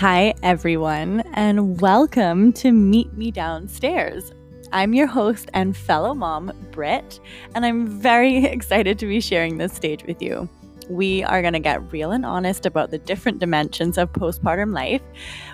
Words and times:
Hi, 0.00 0.32
everyone, 0.42 1.22
and 1.34 1.78
welcome 1.78 2.54
to 2.54 2.72
Meet 2.72 3.12
Me 3.18 3.30
Downstairs. 3.30 4.32
I'm 4.72 4.94
your 4.94 5.06
host 5.06 5.50
and 5.52 5.76
fellow 5.76 6.14
mom, 6.14 6.52
Britt, 6.70 7.20
and 7.54 7.66
I'm 7.66 7.86
very 7.86 8.44
excited 8.46 8.98
to 8.98 9.06
be 9.06 9.20
sharing 9.20 9.58
this 9.58 9.74
stage 9.74 10.02
with 10.04 10.22
you. 10.22 10.48
We 10.88 11.22
are 11.24 11.42
going 11.42 11.52
to 11.52 11.60
get 11.60 11.92
real 11.92 12.12
and 12.12 12.24
honest 12.24 12.64
about 12.64 12.90
the 12.90 12.96
different 12.96 13.40
dimensions 13.40 13.98
of 13.98 14.10
postpartum 14.14 14.72
life. 14.72 15.02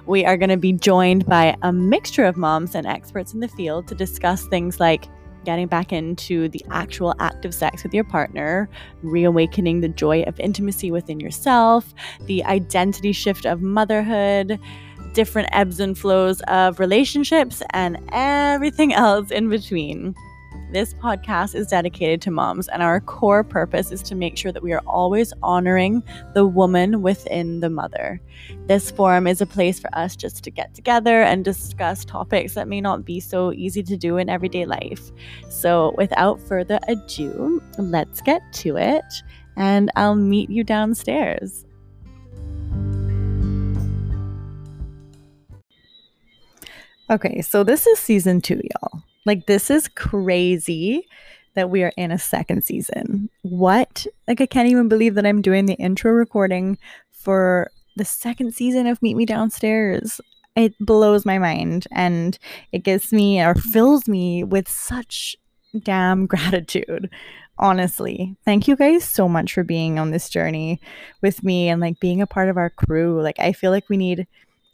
We 0.07 0.25
are 0.25 0.37
going 0.37 0.51
to 0.51 0.57
be 0.57 0.75
joined 0.75 1.27
by 1.27 1.57
a 1.63 1.73
mixture 1.73 2.25
of 2.25 2.37
moms 2.37 2.77
and 2.77 2.87
experts 2.87 3.35
in 3.35 3.41
the 3.41 3.49
field 3.49 3.89
to 3.89 3.97
discuss 3.97 4.47
things 4.47 4.79
like 4.79 5.09
getting 5.47 5.67
back 5.67 5.93
into 5.93 6.51
the 6.51 6.63
actual 6.71 7.15
act 7.21 7.47
of 7.47 7.55
sex 7.55 7.83
with 7.83 7.95
your 7.95 8.05
partner, 8.05 8.69
reawakening 9.03 9.81
the 9.81 9.89
joy 9.89 10.23
of 10.25 10.39
intimacy 10.39 10.91
within 10.91 11.21
yourself, 11.21 11.95
the 12.27 12.45
identity 12.45 13.13
shift 13.13 13.47
of 13.47 13.63
motherhood, 13.63 14.61
different 15.15 15.49
ebbs 15.53 15.81
and 15.81 15.97
flows 15.97 16.43
of 16.49 16.79
relationships, 16.79 17.63
and 17.71 17.99
everything 18.13 18.93
else 18.93 19.31
in 19.31 19.49
between. 19.49 20.15
This 20.77 20.93
podcast 20.93 21.55
is 21.55 21.69
dedicated 21.69 22.21
to 22.21 22.31
moms, 22.31 22.69
and 22.69 22.83
our 22.83 23.01
core 23.01 23.43
purpose 23.43 23.91
is 23.91 24.03
to 24.03 24.15
make 24.15 24.37
sure 24.37 24.53
that 24.53 24.63
we 24.63 24.75
are 24.75 24.83
always 24.87 25.33
honoring 25.43 26.03
the 26.35 26.45
woman 26.45 27.01
within 27.01 27.61
the 27.61 27.71
mother. 27.71 28.21
This 28.67 28.91
forum 28.91 29.27
is 29.27 29.41
a 29.41 29.47
place 29.47 29.81
for 29.81 29.89
us 29.95 30.15
just 30.15 30.45
to 30.45 30.51
get 30.51 30.75
together 30.75 31.23
and 31.23 31.43
discuss 31.43 32.05
topics 32.05 32.53
that 32.53 32.69
may 32.69 32.83
not 32.83 33.07
be 33.07 33.21
so 33.21 33.55
easy 33.55 33.83
to 33.85 33.97
do 33.97 34.19
in 34.19 34.29
everyday 34.29 34.67
life. 34.67 35.13
So, 35.49 35.95
without 35.97 36.43
further 36.43 36.79
ado, 36.89 37.63
let's 37.79 38.21
get 38.21 38.43
to 38.57 38.77
it, 38.77 39.03
and 39.57 39.91
I'll 39.97 40.15
meet 40.15 40.51
you 40.51 40.63
downstairs. 40.63 41.65
Okay, 47.09 47.41
so 47.41 47.65
this 47.65 47.87
is 47.87 47.99
season 47.99 48.43
two, 48.43 48.61
y'all. 48.63 49.06
Like, 49.27 49.47
this 49.47 49.71
is 49.71 49.89
crazy 49.89 51.07
that 51.55 51.69
we 51.69 51.83
are 51.83 51.93
in 51.97 52.13
a 52.13 52.19
second 52.19 52.63
season. 52.63 53.29
What? 53.43 54.07
Like, 54.29 54.41
I 54.41 54.47
can't 54.47 54.69
even 54.69 54.89
believe 54.89 55.15
that 55.17 55.27
I'm 55.27 55.43
doing 55.43 55.67
the 55.67 55.75
intro 55.75 56.13
recording 56.13 56.79
for 57.11 57.71
the 57.97 58.05
second 58.05 58.55
season 58.55 58.87
of 58.87 59.03
Meet 59.03 59.17
Me 59.17 59.27
Downstairs. 59.27 60.21
It 60.55 60.75
blows 60.79 61.27
my 61.27 61.39
mind 61.39 61.87
and 61.91 62.39
it 62.73 62.85
gives 62.85 63.13
me 63.13 63.43
or 63.43 63.55
fills 63.55 64.07
me 64.07 64.45
with 64.45 64.69
such 64.69 65.37
damn 65.83 66.27
gratitude. 66.29 67.11
Honestly, 67.59 68.37
thank 68.45 68.69
you 68.69 68.77
guys 68.77 69.03
so 69.03 69.29
much 69.29 69.55
for 69.55 69.65
being 69.65 69.99
on 69.99 70.11
this 70.11 70.29
journey 70.29 70.79
with 71.23 71.43
me 71.43 71.69
and 71.69 71.81
like 71.81 71.99
being 72.01 72.21
a 72.21 72.27
part 72.27 72.49
of 72.49 72.59
our 72.59 72.71
crew. 72.71 73.21
Like, 73.23 73.41
I 73.41 73.53
feel 73.53 73.71
like 73.71 73.89
we 73.89 73.97
need 73.97 74.27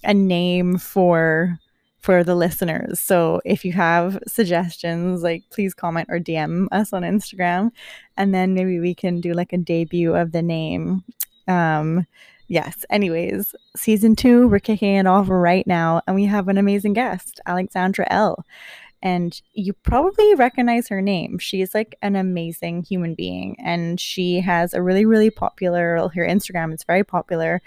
a 0.05 0.12
name 0.12 0.78
for 0.78 1.58
for 2.03 2.25
the 2.25 2.34
listeners. 2.34 2.98
So 2.98 3.41
if 3.45 3.64
you 3.64 3.72
have 3.72 4.19
suggestions, 4.27 5.22
like 5.22 5.45
please 5.50 5.72
comment 5.72 6.08
or 6.11 6.19
DM 6.19 6.67
us 6.72 6.92
on 6.92 7.03
Instagram 7.03 7.70
and 8.17 8.34
then 8.34 8.55
maybe 8.55 8.81
we 8.81 8.92
can 8.92 9.20
do 9.20 9.33
like 9.33 9.53
a 9.53 9.58
debut 9.58 10.14
of 10.14 10.33
the 10.33 10.42
name. 10.42 11.05
Um 11.47 12.06
yes, 12.48 12.84
anyways, 12.91 13.55
season 13.77 14.17
2 14.17 14.48
we're 14.48 14.58
kicking 14.58 14.97
it 14.97 15.06
off 15.06 15.28
right 15.30 15.67
now 15.67 16.03
and 16.06 16.17
we 16.17 16.25
have 16.25 16.48
an 16.48 16.58
amazing 16.58 16.92
guest, 16.92 17.41
Alexandra 17.47 18.06
Elle. 18.11 18.45
And 19.00 19.41
you 19.53 19.73
probably 19.73 20.34
recognize 20.34 20.89
her 20.89 21.03
name. 21.03 21.39
She's 21.39 21.73
like 21.73 21.97
an 22.03 22.17
amazing 22.17 22.83
human 22.83 23.14
being 23.14 23.56
and 23.61 24.00
she 24.00 24.41
has 24.41 24.75
a 24.75 24.83
really 24.83 25.05
really 25.05 25.30
popular 25.30 26.08
her 26.14 26.27
Instagram 26.27 26.75
is 26.75 26.83
very 26.83 27.05
popular. 27.05 27.62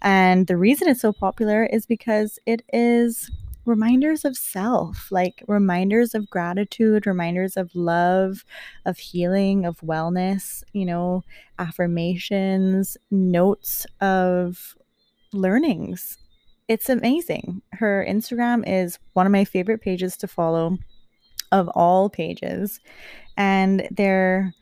And 0.00 0.46
the 0.46 0.56
reason 0.56 0.88
it's 0.88 1.02
so 1.02 1.12
popular 1.12 1.64
is 1.64 1.84
because 1.84 2.38
it 2.46 2.62
is 2.72 3.30
reminders 3.66 4.24
of 4.24 4.36
self, 4.36 5.10
like 5.10 5.42
reminders 5.48 6.14
of 6.14 6.28
gratitude, 6.30 7.06
reminders 7.06 7.56
of 7.56 7.74
love, 7.74 8.44
of 8.84 8.98
healing, 8.98 9.64
of 9.64 9.80
wellness, 9.80 10.62
you 10.72 10.84
know, 10.84 11.22
affirmations, 11.58 12.96
notes 13.10 13.86
of 14.00 14.76
learnings. 15.32 16.18
It's 16.68 16.88
amazing. 16.88 17.62
Her 17.72 18.04
Instagram 18.08 18.64
is 18.66 18.98
one 19.12 19.26
of 19.26 19.32
my 19.32 19.44
favorite 19.44 19.82
pages 19.82 20.16
to 20.18 20.28
follow 20.28 20.78
of 21.52 21.68
all 21.68 22.08
pages. 22.08 22.80
And 23.36 23.88
they're 23.90 24.54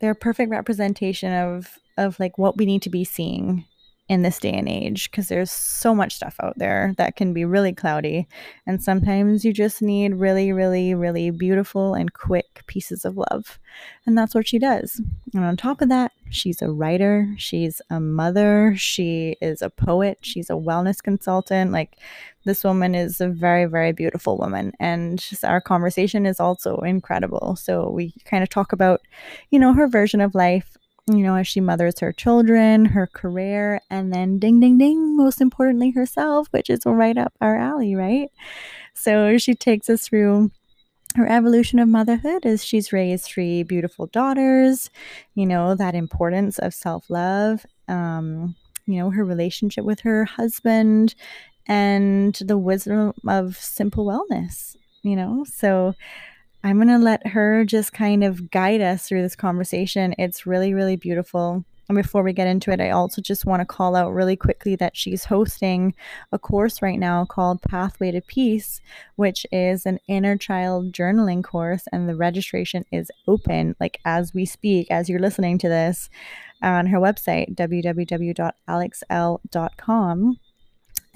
they're 0.00 0.12
a 0.12 0.16
perfect 0.16 0.50
representation 0.50 1.32
of 1.32 1.78
of 1.96 2.18
like 2.18 2.38
what 2.38 2.56
we 2.56 2.66
need 2.66 2.82
to 2.82 2.90
be 2.90 3.04
seeing 3.04 3.64
in 4.08 4.22
this 4.22 4.38
day 4.38 4.52
and 4.52 4.68
age 4.68 5.10
because 5.10 5.28
there's 5.28 5.50
so 5.50 5.94
much 5.94 6.16
stuff 6.16 6.36
out 6.40 6.58
there 6.58 6.94
that 6.98 7.16
can 7.16 7.32
be 7.32 7.44
really 7.44 7.72
cloudy. 7.72 8.28
And 8.66 8.82
sometimes 8.82 9.44
you 9.44 9.52
just 9.52 9.80
need 9.80 10.14
really, 10.14 10.52
really, 10.52 10.94
really 10.94 11.30
beautiful 11.30 11.94
and 11.94 12.12
quick 12.12 12.62
pieces 12.66 13.06
of 13.06 13.16
love. 13.16 13.58
And 14.04 14.16
that's 14.16 14.34
what 14.34 14.46
she 14.46 14.58
does. 14.58 15.00
And 15.32 15.42
on 15.42 15.56
top 15.56 15.80
of 15.80 15.88
that, 15.88 16.12
she's 16.28 16.60
a 16.60 16.70
writer, 16.70 17.32
she's 17.38 17.80
a 17.88 17.98
mother, 17.98 18.74
she 18.76 19.36
is 19.40 19.62
a 19.62 19.70
poet, 19.70 20.18
she's 20.20 20.50
a 20.50 20.54
wellness 20.54 21.02
consultant. 21.02 21.72
Like, 21.72 21.96
this 22.44 22.62
woman 22.62 22.94
is 22.94 23.22
a 23.22 23.28
very, 23.28 23.64
very 23.64 23.92
beautiful 23.92 24.36
woman. 24.36 24.72
And 24.78 25.26
our 25.42 25.62
conversation 25.62 26.26
is 26.26 26.40
also 26.40 26.76
incredible. 26.78 27.56
So, 27.56 27.88
we 27.88 28.12
kind 28.26 28.42
of 28.42 28.50
talk 28.50 28.72
about, 28.72 29.00
you 29.50 29.58
know, 29.58 29.72
her 29.72 29.88
version 29.88 30.20
of 30.20 30.34
life 30.34 30.76
you 31.06 31.18
know, 31.18 31.34
as 31.34 31.46
she 31.46 31.60
mothers 31.60 32.00
her 32.00 32.12
children, 32.12 32.86
her 32.86 33.06
career, 33.06 33.80
and 33.90 34.12
then 34.12 34.38
ding, 34.38 34.60
ding, 34.60 34.78
ding, 34.78 35.16
most 35.16 35.40
importantly, 35.40 35.90
herself, 35.90 36.48
which 36.50 36.70
is 36.70 36.80
right 36.86 37.18
up 37.18 37.34
our 37.40 37.56
alley, 37.56 37.94
right? 37.94 38.30
So 38.94 39.36
she 39.36 39.54
takes 39.54 39.90
us 39.90 40.06
through 40.08 40.50
her 41.16 41.28
evolution 41.30 41.78
of 41.78 41.88
motherhood 41.88 42.46
as 42.46 42.64
she's 42.64 42.92
raised 42.92 43.24
three 43.26 43.62
beautiful 43.62 44.06
daughters, 44.06 44.90
you 45.34 45.46
know, 45.46 45.74
that 45.74 45.94
importance 45.94 46.58
of 46.58 46.72
self 46.74 47.10
love, 47.10 47.66
um, 47.86 48.56
you 48.86 48.98
know, 48.98 49.10
her 49.10 49.24
relationship 49.24 49.84
with 49.84 50.00
her 50.00 50.24
husband, 50.24 51.14
and 51.66 52.34
the 52.36 52.58
wisdom 52.58 53.12
of 53.26 53.56
simple 53.56 54.06
wellness, 54.06 54.76
you 55.02 55.16
know? 55.16 55.44
So, 55.48 55.94
I'm 56.64 56.78
going 56.78 56.88
to 56.88 56.96
let 56.96 57.26
her 57.26 57.66
just 57.66 57.92
kind 57.92 58.24
of 58.24 58.50
guide 58.50 58.80
us 58.80 59.06
through 59.06 59.20
this 59.20 59.36
conversation. 59.36 60.14
It's 60.18 60.46
really, 60.46 60.72
really 60.72 60.96
beautiful. 60.96 61.62
And 61.90 61.96
before 61.96 62.22
we 62.22 62.32
get 62.32 62.46
into 62.46 62.70
it, 62.70 62.80
I 62.80 62.88
also 62.88 63.20
just 63.20 63.44
want 63.44 63.60
to 63.60 63.66
call 63.66 63.94
out 63.94 64.14
really 64.14 64.34
quickly 64.34 64.74
that 64.76 64.96
she's 64.96 65.26
hosting 65.26 65.94
a 66.32 66.38
course 66.38 66.80
right 66.80 66.98
now 66.98 67.26
called 67.26 67.60
Pathway 67.60 68.12
to 68.12 68.22
Peace, 68.22 68.80
which 69.16 69.44
is 69.52 69.84
an 69.84 69.98
inner 70.08 70.38
child 70.38 70.92
journaling 70.92 71.44
course. 71.44 71.84
And 71.92 72.08
the 72.08 72.16
registration 72.16 72.86
is 72.90 73.10
open, 73.28 73.76
like 73.78 74.00
as 74.06 74.32
we 74.32 74.46
speak, 74.46 74.90
as 74.90 75.10
you're 75.10 75.20
listening 75.20 75.58
to 75.58 75.68
this, 75.68 76.08
on 76.62 76.86
her 76.86 76.98
website, 76.98 77.54
www.alexelle.com. 77.56 80.38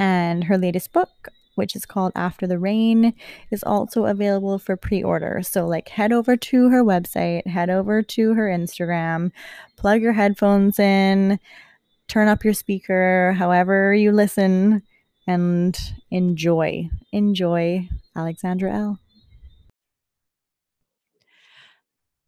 And 0.00 0.44
her 0.44 0.56
latest 0.58 0.92
book, 0.92 1.28
which 1.58 1.76
is 1.76 1.84
called 1.84 2.12
After 2.14 2.46
the 2.46 2.58
Rain, 2.58 3.12
is 3.50 3.62
also 3.64 4.06
available 4.06 4.58
for 4.58 4.76
pre 4.76 5.02
order. 5.02 5.40
So, 5.42 5.66
like, 5.66 5.88
head 5.90 6.12
over 6.12 6.36
to 6.36 6.70
her 6.70 6.82
website, 6.82 7.46
head 7.46 7.68
over 7.68 8.02
to 8.02 8.34
her 8.34 8.48
Instagram, 8.48 9.32
plug 9.76 10.00
your 10.00 10.14
headphones 10.14 10.78
in, 10.78 11.38
turn 12.06 12.28
up 12.28 12.44
your 12.44 12.54
speaker, 12.54 13.34
however 13.36 13.92
you 13.92 14.12
listen, 14.12 14.82
and 15.26 15.78
enjoy. 16.10 16.88
Enjoy 17.12 17.88
Alexandra 18.16 18.72
Elle. 18.72 18.98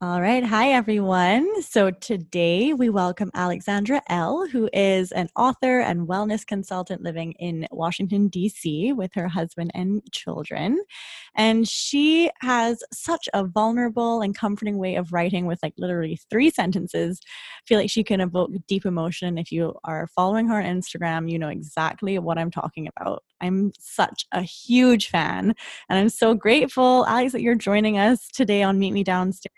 All 0.02 0.22
right. 0.22 0.42
Hi, 0.42 0.70
everyone. 0.72 1.60
So 1.60 1.90
today 1.90 2.72
we 2.72 2.88
welcome 2.88 3.30
Alexandra 3.34 4.00
Elle., 4.08 4.46
who 4.46 4.70
is 4.72 5.12
an 5.12 5.28
author 5.36 5.80
and 5.80 6.08
wellness 6.08 6.46
consultant 6.46 7.02
living 7.02 7.32
in 7.32 7.66
Washington, 7.70 8.28
D.C., 8.28 8.94
with 8.94 9.12
her 9.12 9.28
husband 9.28 9.72
and 9.74 10.00
children. 10.10 10.80
And 11.34 11.68
she 11.68 12.30
has 12.40 12.82
such 12.94 13.28
a 13.34 13.44
vulnerable 13.44 14.22
and 14.22 14.34
comforting 14.34 14.78
way 14.78 14.94
of 14.94 15.12
writing 15.12 15.44
with 15.44 15.58
like 15.62 15.74
literally 15.76 16.18
three 16.30 16.48
sentences. 16.48 17.20
I 17.58 17.62
feel 17.66 17.78
like 17.78 17.90
she 17.90 18.02
can 18.02 18.22
evoke 18.22 18.52
deep 18.66 18.86
emotion. 18.86 19.36
If 19.36 19.52
you 19.52 19.74
are 19.84 20.06
following 20.16 20.48
her 20.48 20.62
on 20.62 20.64
Instagram, 20.64 21.30
you 21.30 21.38
know 21.38 21.48
exactly 21.48 22.18
what 22.18 22.38
I'm 22.38 22.50
talking 22.50 22.88
about. 22.88 23.22
I'm 23.40 23.72
such 23.78 24.26
a 24.32 24.42
huge 24.42 25.08
fan. 25.08 25.54
And 25.88 25.98
I'm 25.98 26.08
so 26.08 26.34
grateful, 26.34 27.06
Alex, 27.06 27.32
that 27.32 27.42
you're 27.42 27.54
joining 27.54 27.98
us 27.98 28.28
today 28.28 28.62
on 28.62 28.78
Meet 28.78 28.92
Me 28.92 29.04
Downstairs. 29.04 29.54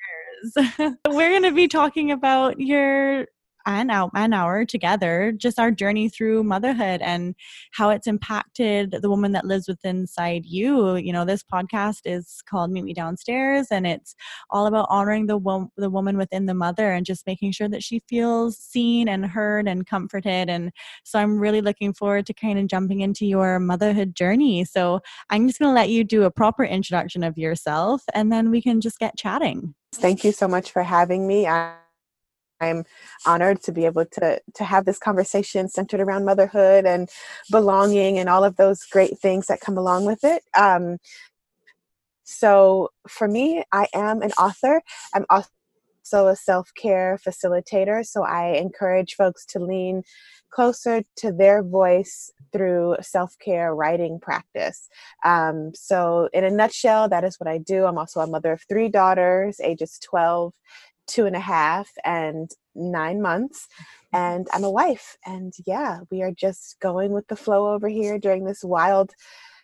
We're 1.06 1.30
going 1.30 1.42
to 1.42 1.52
be 1.52 1.68
talking 1.68 2.10
about 2.10 2.60
your 2.60 3.26
an 3.66 3.90
hour, 3.90 4.10
an 4.14 4.32
hour 4.32 4.64
together, 4.64 5.32
just 5.36 5.58
our 5.58 5.70
journey 5.70 6.08
through 6.08 6.44
motherhood 6.44 7.00
and 7.02 7.34
how 7.72 7.90
it's 7.90 8.06
impacted 8.06 8.96
the 9.00 9.10
woman 9.10 9.32
that 9.32 9.46
lives 9.46 9.68
within 9.68 9.92
inside 10.02 10.44
you. 10.44 10.96
You 10.96 11.12
know, 11.12 11.24
this 11.24 11.42
podcast 11.42 12.00
is 12.04 12.42
called 12.48 12.70
Meet 12.70 12.84
Me 12.84 12.92
Downstairs, 12.92 13.68
and 13.70 13.86
it's 13.86 14.14
all 14.50 14.66
about 14.66 14.86
honoring 14.90 15.26
the 15.26 15.36
wo- 15.36 15.70
the 15.76 15.90
woman 15.90 16.16
within 16.18 16.46
the 16.46 16.54
mother 16.54 16.92
and 16.92 17.06
just 17.06 17.26
making 17.26 17.52
sure 17.52 17.68
that 17.68 17.82
she 17.82 18.00
feels 18.08 18.58
seen 18.58 19.08
and 19.08 19.24
heard 19.24 19.68
and 19.68 19.86
comforted. 19.86 20.50
And 20.50 20.72
so, 21.04 21.18
I'm 21.18 21.38
really 21.38 21.60
looking 21.60 21.94
forward 21.94 22.26
to 22.26 22.34
kind 22.34 22.58
of 22.58 22.66
jumping 22.66 23.00
into 23.00 23.26
your 23.26 23.58
motherhood 23.58 24.14
journey. 24.14 24.64
So, 24.64 25.00
I'm 25.30 25.46
just 25.46 25.58
going 25.58 25.70
to 25.70 25.74
let 25.74 25.90
you 25.90 26.04
do 26.04 26.24
a 26.24 26.30
proper 26.30 26.64
introduction 26.64 27.22
of 27.22 27.38
yourself, 27.38 28.02
and 28.14 28.32
then 28.32 28.50
we 28.50 28.60
can 28.60 28.80
just 28.80 28.98
get 28.98 29.16
chatting. 29.16 29.74
Thank 29.94 30.24
you 30.24 30.32
so 30.32 30.48
much 30.48 30.70
for 30.72 30.82
having 30.82 31.26
me. 31.26 31.46
I- 31.46 31.81
I'm 32.62 32.84
honored 33.26 33.62
to 33.64 33.72
be 33.72 33.84
able 33.84 34.06
to 34.06 34.40
to 34.54 34.64
have 34.64 34.84
this 34.84 34.98
conversation 34.98 35.68
centered 35.68 36.00
around 36.00 36.24
motherhood 36.24 36.86
and 36.86 37.08
belonging 37.50 38.18
and 38.18 38.28
all 38.28 38.44
of 38.44 38.56
those 38.56 38.84
great 38.84 39.18
things 39.18 39.46
that 39.46 39.60
come 39.60 39.76
along 39.76 40.06
with 40.06 40.24
it. 40.24 40.42
Um, 40.56 40.98
so 42.24 42.90
for 43.08 43.28
me, 43.28 43.64
I 43.72 43.86
am 43.94 44.22
an 44.22 44.32
author. 44.32 44.82
I'm 45.14 45.26
also 45.28 46.28
a 46.28 46.36
self 46.36 46.70
care 46.74 47.18
facilitator. 47.26 48.06
So 48.06 48.22
I 48.24 48.54
encourage 48.56 49.14
folks 49.14 49.44
to 49.46 49.58
lean 49.58 50.02
closer 50.52 51.02
to 51.16 51.32
their 51.32 51.62
voice 51.62 52.30
through 52.52 52.96
self 53.00 53.36
care 53.38 53.74
writing 53.74 54.20
practice. 54.20 54.88
Um, 55.24 55.72
so, 55.74 56.28
in 56.32 56.44
a 56.44 56.50
nutshell, 56.50 57.08
that 57.08 57.24
is 57.24 57.40
what 57.40 57.48
I 57.48 57.58
do. 57.58 57.86
I'm 57.86 57.98
also 57.98 58.20
a 58.20 58.26
mother 58.26 58.52
of 58.52 58.62
three 58.68 58.88
daughters, 58.88 59.58
ages 59.60 59.98
12, 60.04 60.52
two 61.12 61.26
and 61.26 61.36
a 61.36 61.40
half, 61.40 61.90
and 62.04 62.50
nine 62.74 63.20
months. 63.20 63.68
And 64.12 64.46
I'm 64.52 64.64
a 64.64 64.70
wife. 64.70 65.16
And 65.26 65.52
yeah, 65.66 66.00
we 66.10 66.22
are 66.22 66.32
just 66.32 66.80
going 66.80 67.12
with 67.12 67.28
the 67.28 67.36
flow 67.36 67.72
over 67.72 67.88
here 67.88 68.18
during 68.18 68.44
this 68.44 68.64
wild 68.64 69.12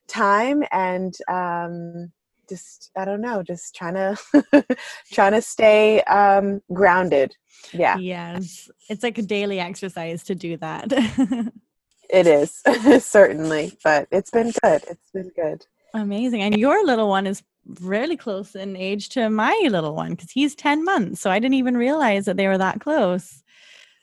time. 0.06 0.62
And 0.70 1.14
um, 1.28 2.12
just 2.48 2.90
I 2.96 3.04
don't 3.04 3.20
know, 3.20 3.42
just 3.42 3.74
trying 3.74 3.94
to 3.94 4.66
trying 5.12 5.32
to 5.32 5.42
stay 5.42 6.02
um 6.02 6.60
grounded. 6.72 7.34
Yeah. 7.72 7.96
Yes. 7.98 8.70
It's 8.88 9.02
like 9.02 9.18
a 9.18 9.22
daily 9.22 9.60
exercise 9.60 10.22
to 10.24 10.34
do 10.34 10.56
that. 10.58 10.92
it 12.10 12.26
is 12.26 12.62
certainly, 13.04 13.76
but 13.84 14.08
it's 14.10 14.30
been 14.30 14.52
good. 14.62 14.82
It's 14.88 15.10
been 15.12 15.30
good. 15.36 15.66
Amazing. 15.94 16.42
And 16.42 16.56
your 16.56 16.84
little 16.84 17.08
one 17.08 17.26
is 17.26 17.42
really 17.80 18.16
close 18.16 18.54
in 18.54 18.76
age 18.76 19.08
to 19.10 19.30
my 19.30 19.68
little 19.70 19.94
one 19.94 20.10
because 20.10 20.30
he's 20.30 20.54
10 20.54 20.84
months. 20.84 21.20
So 21.20 21.30
I 21.30 21.38
didn't 21.38 21.54
even 21.54 21.76
realize 21.76 22.24
that 22.24 22.36
they 22.36 22.46
were 22.46 22.58
that 22.58 22.80
close. 22.80 23.42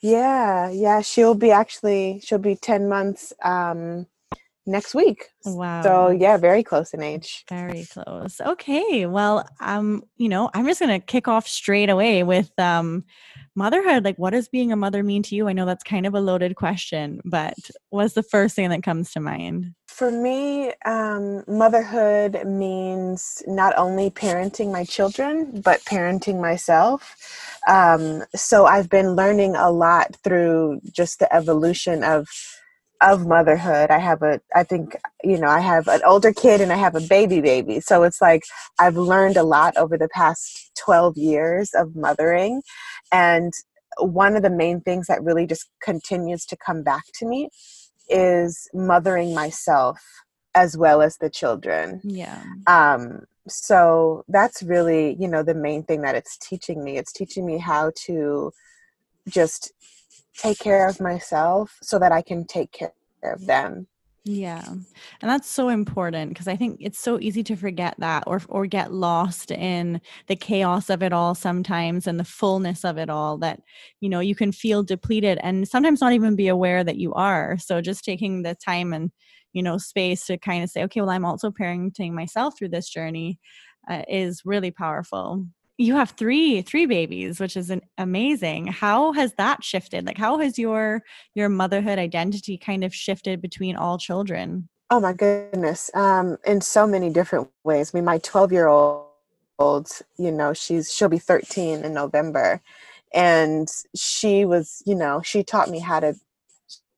Yeah, 0.02 0.70
yeah. 0.70 1.02
She'll 1.02 1.36
be 1.36 1.52
actually 1.52 2.22
she'll 2.24 2.38
be 2.38 2.56
10 2.56 2.88
months 2.88 3.34
um 3.44 4.08
next 4.66 4.94
week. 4.96 5.30
Wow. 5.46 5.82
So 5.84 6.10
yeah, 6.10 6.38
very 6.38 6.64
close 6.64 6.94
in 6.94 7.02
age. 7.02 7.44
Very 7.50 7.86
close. 7.86 8.42
Okay. 8.42 9.06
Well, 9.06 9.48
um, 9.60 10.04
you 10.18 10.30
know, 10.30 10.50
I'm 10.54 10.66
just 10.66 10.80
gonna 10.80 11.00
kick 11.00 11.28
off 11.28 11.48
straight 11.48 11.90
away 11.90 12.24
with 12.24 12.52
um 12.60 13.06
motherhood. 13.56 14.04
Like 14.04 14.18
what 14.18 14.32
does 14.32 14.48
being 14.48 14.72
a 14.72 14.76
mother 14.76 15.04
mean 15.04 15.24
to 15.24 15.36
you? 15.36 15.48
I 15.48 15.54
know 15.54 15.66
that's 15.66 15.84
kind 15.84 16.06
of 16.06 16.14
a 16.14 16.20
loaded 16.20 16.56
question, 16.56 17.22
but 17.26 17.56
what's 17.90 18.14
the 18.14 18.24
first 18.24 18.56
thing 18.56 18.70
that 18.70 18.84
comes 18.84 19.12
to 19.12 19.20
mind? 19.20 19.74
For 19.88 20.12
me, 20.12 20.74
um, 20.86 21.44
motherhood 21.48 22.46
means 22.46 23.42
not 23.48 23.78
only 23.78 24.10
parenting 24.10 24.72
my 24.72 24.84
children, 24.84 25.62
but 25.62 25.80
parenting 25.86 26.42
myself. 26.42 27.16
Um, 27.68 28.24
so 28.36 28.66
I've 28.66 28.90
been 28.90 29.16
learning 29.16 29.56
a 29.56 29.72
lot 29.72 30.18
through 30.24 30.82
just 30.92 31.20
the 31.20 31.34
evolution 31.34 32.04
of 32.04 32.28
of 33.02 33.28
motherhood. 33.28 33.92
I 33.92 34.00
have 34.00 34.22
a, 34.22 34.40
I 34.56 34.64
think, 34.64 34.96
you 35.24 35.38
know, 35.38 35.50
I 35.50 35.60
have 35.60 35.88
an 35.88 36.02
older 36.06 36.32
kid 36.32 36.62
and 36.62 36.72
I 36.72 36.78
have 36.78 36.96
a 36.96 37.02
baby 37.02 37.42
baby. 37.42 37.80
So 37.80 38.04
it's 38.04 38.22
like 38.22 38.44
I've 38.80 38.98
learned 38.98 39.38
a 39.38 39.44
lot 39.44 39.76
over 39.78 39.98
the 39.98 40.10
past 40.10 40.72
12 40.78 41.18
years 41.18 41.72
of 41.74 41.96
mothering. 41.96 42.62
And 43.12 43.54
one 43.98 44.36
of 44.36 44.44
the 44.44 44.50
main 44.50 44.82
things 44.82 45.08
that 45.08 45.24
really 45.24 45.48
just 45.48 45.70
continues 45.82 46.46
to 46.48 46.58
come 46.58 46.84
back 46.84 47.04
to 47.16 47.26
me 47.26 47.50
is 48.10 48.70
mothering 48.74 49.34
myself 49.34 50.02
as 50.54 50.78
well 50.78 51.02
as 51.02 51.18
the 51.18 51.30
children. 51.30 52.02
Yeah. 52.04 52.44
Um, 52.68 53.26
so 53.48 54.24
that's 54.28 54.64
really, 54.64 55.16
you 55.20 55.28
know, 55.28 55.44
the 55.44 55.54
main 55.54 55.84
thing 55.84 56.02
that 56.02 56.16
it's 56.16 56.38
teaching 56.38 56.84
me. 56.84 56.98
It's 56.98 57.12
teaching 57.12 57.46
me 57.46 57.58
how 57.58 57.92
to 58.06 58.52
just 59.28 59.72
take 60.38 60.60
care 60.60 60.88
of 60.88 61.00
myself 61.00 61.78
so 61.82 62.00
that 62.00 62.12
I 62.12 62.22
can 62.22 62.46
take 62.46 62.72
care 62.72 62.94
of 63.24 63.46
them. 63.46 63.88
Yeah. 64.28 64.64
And 64.72 65.30
that's 65.30 65.48
so 65.48 65.70
important 65.70 66.32
because 66.34 66.48
I 66.48 66.56
think 66.56 66.78
it's 66.82 66.98
so 66.98 67.20
easy 67.20 67.44
to 67.44 67.56
forget 67.56 67.94
that 68.00 68.24
or 68.26 68.42
or 68.50 68.66
get 68.66 68.92
lost 68.92 69.52
in 69.52 70.02
the 70.28 70.36
chaos 70.36 70.90
of 70.90 71.04
it 71.04 71.14
all 71.14 71.36
sometimes 71.36 72.08
and 72.08 72.20
the 72.20 72.24
fullness 72.24 72.84
of 72.84 72.98
it 72.98 73.08
all 73.10 73.38
that 73.40 73.62
you 74.02 74.10
know 74.10 74.20
you 74.20 74.34
can 74.36 74.52
feel 74.52 74.82
depleted 74.84 75.38
and 75.44 75.68
sometimes 75.68 76.02
not 76.02 76.14
even 76.14 76.36
be 76.36 76.48
aware 76.48 76.84
that 76.84 76.98
you 76.98 77.14
are. 77.14 77.58
So 77.60 77.82
just 77.82 78.04
taking 78.04 78.42
the 78.42 78.56
time 78.56 78.94
and 78.94 79.12
you 79.54 79.62
know 79.62 79.78
space 79.78 80.26
to 80.26 80.40
kind 80.40 80.64
of 80.64 80.72
say 80.72 80.84
okay, 80.86 81.02
well 81.02 81.12
I'm 81.12 81.26
also 81.26 81.52
parenting 81.52 82.14
myself 82.14 82.58
through 82.58 82.70
this 82.70 82.90
journey 82.90 83.40
uh, 83.88 84.02
is 84.08 84.42
really 84.44 84.72
powerful 84.72 85.46
you 85.78 85.96
have 85.96 86.12
three 86.12 86.62
three 86.62 86.86
babies 86.86 87.40
which 87.40 87.58
is 87.58 87.70
an 87.70 87.82
amazing. 87.98 88.68
How 88.68 89.12
has 89.14 89.34
that 89.34 89.64
shifted? 89.64 90.06
Like 90.06 90.18
how 90.18 90.40
has 90.40 90.58
your 90.58 91.04
your 91.34 91.50
motherhood 91.50 92.00
identity 92.00 92.58
kind 92.58 92.84
of 92.84 92.94
shifted 92.94 93.42
between 93.42 93.76
all 93.76 93.98
children? 93.98 94.70
Oh 94.90 95.00
my 95.00 95.14
goodness 95.14 95.92
um 95.94 96.38
in 96.46 96.62
so 96.62 96.88
many 96.88 97.10
different 97.10 97.50
ways. 97.64 97.92
I 97.94 97.98
mean 97.98 98.06
my 98.06 98.20
12 98.20 98.52
year 98.52 98.68
old 98.68 99.06
you 100.18 100.32
know 100.32 100.54
she's 100.54 100.94
she'll 100.94 101.08
be 101.08 101.18
13 101.18 101.86
in 101.86 101.94
november 101.94 102.62
and 103.14 103.70
she 103.96 104.44
was 104.44 104.84
you 104.86 104.94
know 104.94 105.22
she 105.24 105.44
taught 105.44 105.70
me 105.70 105.80
how 105.80 106.00
to 106.02 106.14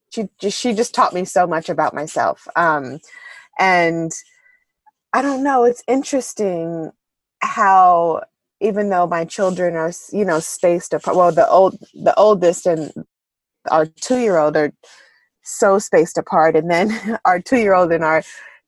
she 0.09 0.27
just 0.39 0.59
she 0.59 0.73
just 0.73 0.95
taught 0.95 1.13
me 1.13 1.23
so 1.23 1.45
much 1.45 1.69
about 1.69 1.93
myself 1.93 2.47
um 2.55 2.99
and 3.59 4.11
i 5.13 5.21
don't 5.21 5.43
know 5.43 5.65
it's 5.65 5.83
interesting 5.87 6.91
how 7.41 8.23
even 8.59 8.89
though 8.89 9.07
my 9.07 9.23
children 9.25 9.75
are 9.75 9.91
you 10.11 10.25
know 10.25 10.39
spaced 10.39 10.93
apart 10.93 11.15
well 11.15 11.31
the 11.31 11.47
old 11.49 11.77
the 11.93 12.13
oldest 12.15 12.65
and 12.65 12.91
our 13.69 13.85
two 13.85 14.17
year 14.17 14.37
old 14.37 14.55
are 14.57 14.71
so 15.43 15.79
spaced 15.79 16.17
apart 16.17 16.55
and 16.55 16.69
then 16.69 17.19
our 17.25 17.39
two 17.39 17.57
year 17.57 17.73
old 17.73 17.91
and 17.91 18.03
our 18.03 18.23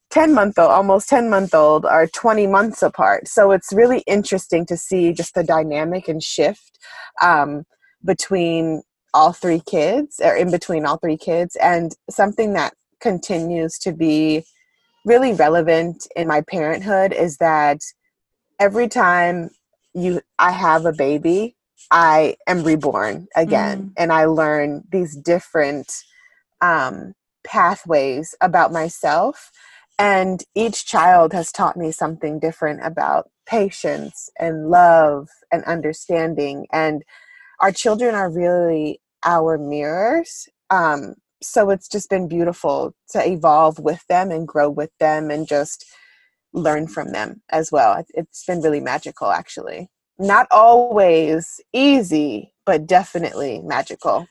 10 0.10 0.34
month 0.34 0.58
old 0.58 0.72
almost 0.72 1.10
10 1.10 1.30
month 1.30 1.54
old 1.54 1.86
are 1.86 2.08
20 2.08 2.48
months 2.48 2.82
apart. 2.82 3.28
So 3.28 3.52
it's 3.52 3.72
really 3.72 4.00
interesting 4.08 4.66
to 4.68 4.78
see 4.78 5.14
just 5.14 5.36
the 5.36 5.44
dynamic 5.44 6.08
and 6.08 6.22
shift 6.22 6.80
um, 7.22 7.64
between 8.04 8.82
all 9.14 9.34
three 9.34 9.62
kids 9.62 10.20
or 10.24 10.36
in 10.36 10.52
between 10.52 10.86
all 10.86 10.98
three 10.98 11.18
kids 11.18 11.56
and 11.58 11.96
something 12.10 12.54
that 12.54 12.74
continues 13.00 13.78
to 13.80 13.92
be 13.92 14.44
really 15.06 15.34
relevant 15.34 16.08
in 16.16 16.28
my 16.28 16.42
parenthood 16.42 17.14
is 17.14 17.38
that 17.38 17.80
every 18.60 18.88
time 18.88 19.50
you 19.94 20.22
I 20.38 20.52
have 20.52 20.86
a 20.86 20.94
baby, 20.94 21.56
I 21.92 22.36
am 22.48 22.64
reborn 22.64 23.28
again 23.36 23.82
mm. 23.82 23.94
and 23.98 24.12
I 24.12 24.26
learn 24.26 24.84
these 24.92 25.16
different 25.16 25.92
um, 26.62 27.14
pathways 27.44 28.36
about 28.42 28.72
myself. 28.72 29.52
And 29.98 30.44
each 30.56 30.86
child 30.86 31.34
has 31.34 31.52
taught 31.52 31.76
me 31.76 31.92
something 31.92 32.40
different 32.40 32.80
about 32.86 33.30
patience 33.46 34.30
and 34.40 34.70
love 34.70 35.28
and 35.52 35.64
understanding. 35.66 36.68
And 36.72 37.04
our 37.60 37.72
children 37.72 38.16
are 38.16 38.30
really 38.30 39.02
our 39.24 39.58
mirrors. 39.58 40.48
Um, 40.70 41.16
so 41.42 41.70
it's 41.70 41.90
just 41.90 42.10
been 42.10 42.28
beautiful 42.28 42.94
to 43.12 43.28
evolve 43.28 43.80
with 43.80 44.06
them 44.08 44.32
and 44.32 44.48
grow 44.48 44.70
with 44.70 44.92
them 45.00 45.30
and 45.32 45.48
just 45.48 45.86
learn 46.54 46.88
from 46.88 47.12
them 47.12 47.42
as 47.50 47.72
well. 47.72 48.04
It's 48.14 48.46
been 48.46 48.62
really 48.62 48.80
magical, 48.80 49.32
actually. 49.32 49.90
Not 50.18 50.48
always 50.52 51.62
easy, 51.74 52.54
but 52.66 52.86
definitely 52.86 53.62
magical. 53.64 54.28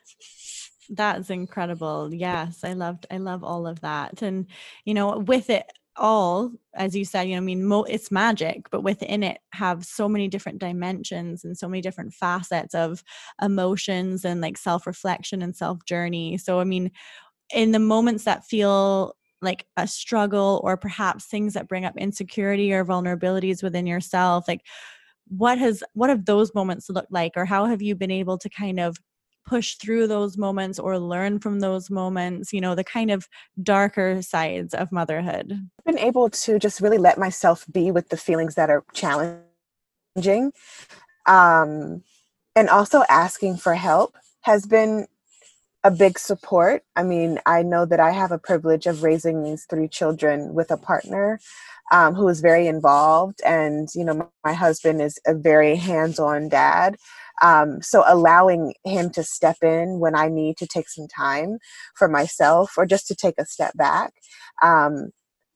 That's 0.90 1.30
incredible. 1.30 2.12
Yes, 2.12 2.60
I 2.64 2.72
loved 2.72 3.06
I 3.10 3.18
love 3.18 3.44
all 3.44 3.66
of 3.66 3.80
that. 3.80 4.22
And 4.22 4.46
you 4.84 4.94
know, 4.94 5.18
with 5.18 5.50
it 5.50 5.70
all, 5.96 6.52
as 6.74 6.94
you 6.94 7.04
said, 7.04 7.24
you 7.24 7.32
know, 7.32 7.38
I 7.38 7.40
mean, 7.40 7.64
mo- 7.64 7.82
it's 7.84 8.10
magic, 8.10 8.70
but 8.70 8.82
within 8.82 9.22
it 9.22 9.38
have 9.52 9.84
so 9.84 10.08
many 10.08 10.28
different 10.28 10.60
dimensions 10.60 11.44
and 11.44 11.58
so 11.58 11.68
many 11.68 11.80
different 11.80 12.14
facets 12.14 12.74
of 12.74 13.02
emotions 13.42 14.24
and 14.24 14.40
like 14.40 14.56
self-reflection 14.56 15.42
and 15.42 15.56
self-journey. 15.56 16.38
So 16.38 16.60
I 16.60 16.64
mean, 16.64 16.90
in 17.52 17.72
the 17.72 17.78
moments 17.78 18.24
that 18.24 18.44
feel 18.44 19.14
like 19.40 19.66
a 19.76 19.86
struggle 19.86 20.60
or 20.64 20.76
perhaps 20.76 21.26
things 21.26 21.54
that 21.54 21.68
bring 21.68 21.84
up 21.84 21.96
insecurity 21.96 22.72
or 22.72 22.84
vulnerabilities 22.84 23.62
within 23.62 23.86
yourself 23.86 24.46
like 24.48 24.62
what 25.28 25.58
has 25.58 25.82
what 25.94 26.10
have 26.10 26.24
those 26.24 26.54
moments 26.54 26.88
looked 26.88 27.12
like 27.12 27.32
or 27.36 27.44
how 27.44 27.66
have 27.66 27.82
you 27.82 27.94
been 27.94 28.10
able 28.10 28.38
to 28.38 28.48
kind 28.48 28.80
of 28.80 28.96
push 29.46 29.76
through 29.76 30.06
those 30.06 30.36
moments 30.36 30.78
or 30.78 30.98
learn 30.98 31.38
from 31.38 31.60
those 31.60 31.90
moments 31.90 32.52
you 32.52 32.60
know 32.60 32.74
the 32.74 32.84
kind 32.84 33.10
of 33.10 33.28
darker 33.62 34.20
sides 34.22 34.74
of 34.74 34.92
motherhood? 34.92 35.52
I've 35.52 35.84
been 35.84 35.98
able 35.98 36.30
to 36.30 36.58
just 36.58 36.80
really 36.80 36.98
let 36.98 37.18
myself 37.18 37.64
be 37.70 37.90
with 37.90 38.08
the 38.08 38.16
feelings 38.16 38.54
that 38.56 38.70
are 38.70 38.84
challenging 38.92 40.52
um, 41.26 42.02
and 42.56 42.68
also 42.68 43.04
asking 43.08 43.58
for 43.58 43.74
help 43.74 44.16
has 44.42 44.66
been 44.66 45.06
a 45.84 45.90
big 45.90 46.18
support 46.18 46.82
i 46.96 47.02
mean 47.02 47.38
i 47.46 47.62
know 47.62 47.84
that 47.84 48.00
i 48.00 48.10
have 48.10 48.32
a 48.32 48.38
privilege 48.38 48.86
of 48.86 49.02
raising 49.02 49.42
these 49.42 49.66
three 49.68 49.88
children 49.88 50.54
with 50.54 50.70
a 50.70 50.76
partner 50.76 51.38
um, 51.90 52.14
who 52.14 52.28
is 52.28 52.40
very 52.40 52.66
involved 52.66 53.40
and 53.46 53.88
you 53.94 54.04
know 54.04 54.14
my, 54.14 54.26
my 54.44 54.52
husband 54.52 55.00
is 55.00 55.18
a 55.26 55.34
very 55.34 55.76
hands-on 55.76 56.48
dad 56.48 56.96
um, 57.42 57.80
so 57.82 58.04
allowing 58.06 58.74
him 58.84 59.10
to 59.10 59.22
step 59.22 59.58
in 59.62 59.98
when 60.00 60.14
I 60.14 60.28
need 60.28 60.56
to 60.58 60.66
take 60.66 60.88
some 60.88 61.06
time 61.06 61.58
for 61.94 62.08
myself 62.08 62.72
or 62.76 62.86
just 62.86 63.06
to 63.08 63.14
take 63.14 63.34
a 63.38 63.46
step 63.46 63.76
back. 63.76 64.12
Um, 64.62 65.10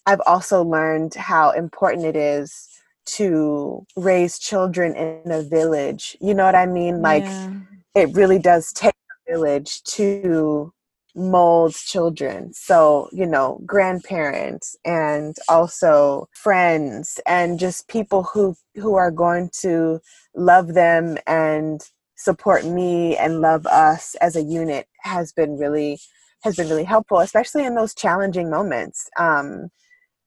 I've 0.07 0.21
also 0.27 0.63
learned 0.63 1.15
how 1.15 1.51
important 1.51 2.07
it 2.07 2.17
is 2.17 2.69
to 3.05 3.85
raise 3.97 4.39
children 4.39 4.95
in 4.95 5.31
a 5.31 5.43
village. 5.43 6.17
You 6.21 6.35
know 6.35 6.45
what 6.45 6.55
I 6.55 6.67
mean? 6.67 7.03
Like 7.03 7.25
yeah. 7.25 7.53
it 7.95 8.15
really 8.15 8.39
does 8.39 8.73
take 8.73 8.95
village 9.33 9.83
to 9.85 10.73
mold 11.15 11.75
children. 11.75 12.53
So, 12.53 13.09
you 13.13 13.27
know, 13.27 13.61
grandparents 13.67 14.77
and 14.85 15.37
also 15.49 16.29
friends 16.33 17.21
and 17.27 17.59
just 17.59 17.89
people 17.89 18.23
who 18.23 18.55
who 18.77 18.95
are 18.95 19.11
going 19.11 19.51
to 19.61 20.01
love 20.35 20.75
them 20.75 21.19
and 21.27 21.81
support 22.17 22.65
me 22.65 23.17
and 23.17 23.41
love 23.41 23.67
us 23.67 24.15
as 24.17 24.37
a 24.37 24.43
unit 24.43 24.87
has 25.01 25.33
been 25.33 25.59
really 25.59 25.99
has 26.45 26.57
been 26.57 26.69
really 26.69 26.85
helpful, 26.85 27.21
especially 27.21 27.65
in 27.65 27.75
those 27.75 27.95
challenging 27.95 28.51
moments. 28.51 29.09
Um, 29.19 29.69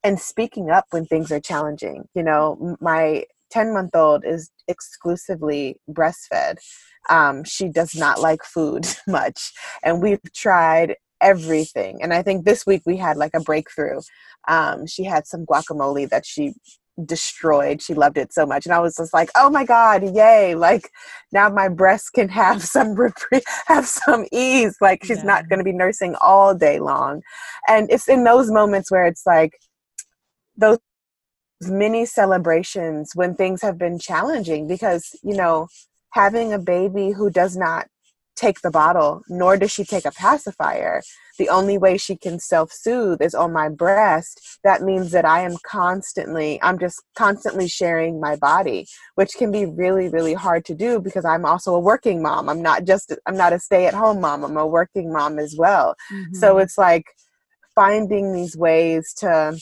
and 0.04 0.20
speaking 0.20 0.70
up 0.70 0.86
when 0.92 1.06
things 1.06 1.32
are 1.32 1.40
challenging. 1.40 2.08
You 2.14 2.24
know, 2.24 2.78
my 2.80 3.26
10 3.50 3.74
month 3.74 3.96
old 3.96 4.24
is 4.24 4.52
exclusively 4.68 5.80
breastfed. 5.90 6.58
Um, 7.10 7.44
she 7.44 7.70
does 7.70 7.96
not 7.96 8.20
like 8.20 8.44
food 8.44 8.88
much. 9.08 9.52
And 9.84 10.02
we've 10.02 10.22
tried 10.34 10.96
everything. 11.22 12.02
And 12.02 12.14
I 12.14 12.22
think 12.22 12.46
this 12.46 12.66
week 12.66 12.84
we 12.86 12.98
had 12.98 13.18
like 13.18 13.34
a 13.34 13.40
breakthrough. 13.40 14.02
Um, 14.48 14.86
she 14.86 15.04
had 15.04 15.26
some 15.28 15.46
guacamole 15.46 16.10
that 16.10 16.26
she 16.26 16.54
destroyed. 17.04 17.82
She 17.82 17.94
loved 17.94 18.18
it 18.18 18.34
so 18.34 18.46
much. 18.46 18.66
And 18.66 18.74
I 18.74 18.80
was 18.80 18.96
just 18.96 19.14
like, 19.14 19.30
oh 19.36 19.50
my 19.50 19.66
God, 19.66 20.16
yay. 20.16 20.56
Like 20.56 20.90
now 21.32 21.50
my 21.50 21.68
breast 21.68 22.12
can 22.14 22.30
have 22.30 22.64
some 22.76 22.96
have 23.68 23.88
some 23.88 24.26
ease. 24.32 24.76
Like 24.80 25.04
she's 25.04 25.18
yeah. 25.18 25.24
not 25.24 25.50
gonna 25.50 25.64
be 25.64 25.74
nursing 25.74 26.16
all 26.22 26.54
day 26.56 26.80
long. 26.80 27.22
And 27.68 27.90
it's 27.92 28.08
in 28.08 28.24
those 28.24 28.52
moments 28.52 28.92
where 28.92 29.06
it's 29.06 29.26
like 29.26 29.58
those 30.56 30.80
mini 31.62 32.06
celebrations 32.06 33.12
when 33.16 33.36
things 33.36 33.62
have 33.62 33.78
been 33.78 34.00
challenging 34.00 34.68
because, 34.68 35.16
you 35.24 35.36
know, 35.36 35.68
having 36.16 36.54
a 36.54 36.60
baby 36.60 37.12
who 37.12 37.30
does 37.30 37.58
not 37.58 37.88
take 38.38 38.62
the 38.62 38.72
bottle, 38.72 39.22
nor 39.28 39.58
does 39.58 39.72
she 39.72 39.84
take 39.84 40.06
a 40.06 40.12
pacifier. 40.12 41.02
The 41.38 41.50
only 41.50 41.78
way 41.78 41.98
she 41.98 42.16
can 42.16 42.40
self 42.40 42.72
soothe 42.72 43.22
is 43.22 43.36
on 43.36 43.52
my 43.52 43.68
breast. 43.68 44.60
That 44.64 44.82
means 44.82 45.12
that 45.12 45.26
I 45.26 45.42
am 45.42 45.58
constantly, 45.66 46.62
I'm 46.62 46.80
just 46.80 47.02
constantly 47.18 47.68
sharing 47.68 48.22
my 48.22 48.38
body, 48.38 48.88
which 49.16 49.34
can 49.38 49.52
be 49.52 49.66
really, 49.66 50.08
really 50.08 50.34
hard 50.34 50.64
to 50.66 50.76
do 50.76 51.02
because 51.02 51.26
I'm 51.26 51.46
also 51.46 51.76
a 51.76 51.80
working 51.80 52.22
mom. 52.22 52.50
I'm 52.50 52.62
not 52.62 52.86
just, 52.86 53.14
I'm 53.26 53.38
not 53.38 53.54
a 53.54 53.60
stay 53.60 53.86
at 53.86 53.94
home 53.94 54.22
mom, 54.22 54.46
I'm 54.46 54.58
a 54.58 54.66
working 54.66 55.12
mom 55.12 55.38
as 55.38 55.56
well. 55.58 55.96
Mm-hmm. 56.12 56.36
So 56.36 56.58
it's 56.60 56.78
like 56.78 57.06
finding 57.74 58.34
these 58.34 58.56
ways 58.56 59.14
to, 59.18 59.60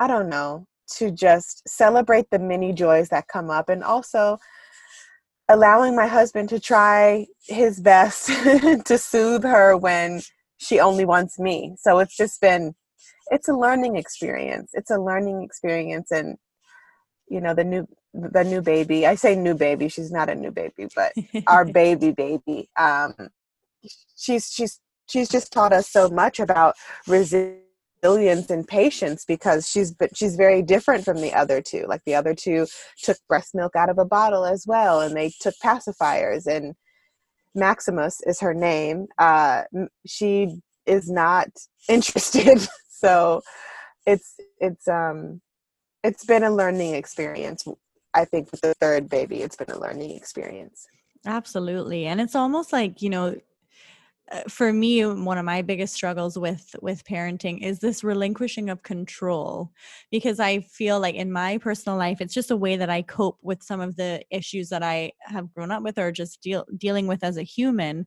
I 0.00 0.06
don't 0.06 0.30
know, 0.30 0.66
to 0.98 1.10
just 1.10 1.68
celebrate 1.68 2.30
the 2.30 2.38
many 2.38 2.72
joys 2.72 3.10
that 3.10 3.28
come 3.28 3.50
up 3.50 3.68
and 3.68 3.84
also 3.84 4.38
allowing 5.48 5.94
my 5.94 6.06
husband 6.06 6.48
to 6.48 6.60
try 6.60 7.26
his 7.46 7.80
best 7.80 8.26
to 8.86 8.98
soothe 8.98 9.44
her 9.44 9.76
when 9.76 10.22
she 10.58 10.80
only 10.80 11.04
wants 11.04 11.38
me. 11.38 11.76
So 11.78 11.98
it's 11.98 12.16
just 12.16 12.40
been 12.40 12.74
it's 13.30 13.48
a 13.48 13.54
learning 13.54 13.96
experience. 13.96 14.70
It's 14.74 14.90
a 14.90 14.98
learning 14.98 15.42
experience 15.42 16.10
and 16.10 16.36
you 17.28 17.40
know 17.40 17.54
the 17.54 17.64
new 17.64 17.86
the 18.14 18.44
new 18.44 18.62
baby. 18.62 19.06
I 19.06 19.14
say 19.14 19.36
new 19.36 19.54
baby, 19.54 19.88
she's 19.88 20.10
not 20.10 20.28
a 20.28 20.34
new 20.34 20.50
baby, 20.50 20.88
but 20.94 21.12
our 21.46 21.64
baby 21.80 22.12
baby. 22.12 22.68
Um 22.78 23.14
she's 24.16 24.50
she's 24.52 24.80
she's 25.08 25.28
just 25.28 25.52
taught 25.52 25.72
us 25.72 25.88
so 25.88 26.08
much 26.08 26.40
about 26.40 26.74
resilience 27.06 27.65
resilience 28.06 28.50
and 28.50 28.66
patience 28.66 29.24
because 29.24 29.68
she's 29.68 29.92
but 29.92 30.16
she's 30.16 30.36
very 30.36 30.62
different 30.62 31.04
from 31.04 31.20
the 31.20 31.32
other 31.32 31.60
two. 31.60 31.84
Like 31.88 32.02
the 32.06 32.14
other 32.14 32.34
two 32.34 32.66
took 33.02 33.16
breast 33.28 33.54
milk 33.54 33.74
out 33.76 33.90
of 33.90 33.98
a 33.98 34.04
bottle 34.04 34.44
as 34.44 34.64
well 34.66 35.00
and 35.00 35.16
they 35.16 35.32
took 35.40 35.54
pacifiers 35.62 36.46
and 36.46 36.74
maximus 37.54 38.20
is 38.26 38.40
her 38.40 38.54
name. 38.54 39.06
Uh 39.18 39.64
she 40.06 40.60
is 40.86 41.10
not 41.10 41.48
interested. 41.88 42.66
So 42.88 43.42
it's 44.06 44.34
it's 44.60 44.88
um 44.88 45.40
it's 46.04 46.24
been 46.24 46.44
a 46.44 46.50
learning 46.50 46.94
experience. 46.94 47.64
I 48.14 48.24
think 48.24 48.50
with 48.50 48.60
the 48.62 48.74
third 48.74 49.08
baby 49.08 49.42
it's 49.42 49.56
been 49.56 49.70
a 49.70 49.78
learning 49.78 50.12
experience. 50.12 50.86
Absolutely. 51.26 52.06
And 52.06 52.20
it's 52.20 52.36
almost 52.36 52.72
like 52.72 53.02
you 53.02 53.10
know 53.10 53.36
Uh, 54.32 54.40
for 54.48 54.72
me 54.72 55.06
one 55.06 55.38
of 55.38 55.44
my 55.44 55.62
biggest 55.62 55.94
struggles 55.94 56.36
with 56.36 56.74
with 56.82 57.04
parenting 57.04 57.62
is 57.62 57.78
this 57.78 58.02
relinquishing 58.02 58.68
of 58.68 58.82
control 58.82 59.70
because 60.10 60.40
i 60.40 60.58
feel 60.58 60.98
like 60.98 61.14
in 61.14 61.30
my 61.30 61.58
personal 61.58 61.96
life 61.96 62.20
it's 62.20 62.34
just 62.34 62.50
a 62.50 62.56
way 62.56 62.76
that 62.76 62.90
i 62.90 63.02
cope 63.02 63.38
with 63.42 63.62
some 63.62 63.80
of 63.80 63.94
the 63.94 64.20
issues 64.30 64.68
that 64.68 64.82
i 64.82 65.12
have 65.20 65.52
grown 65.54 65.70
up 65.70 65.80
with 65.84 65.96
or 65.96 66.10
just 66.10 66.42
deal, 66.42 66.64
dealing 66.76 67.06
with 67.06 67.22
as 67.22 67.36
a 67.36 67.44
human 67.44 68.04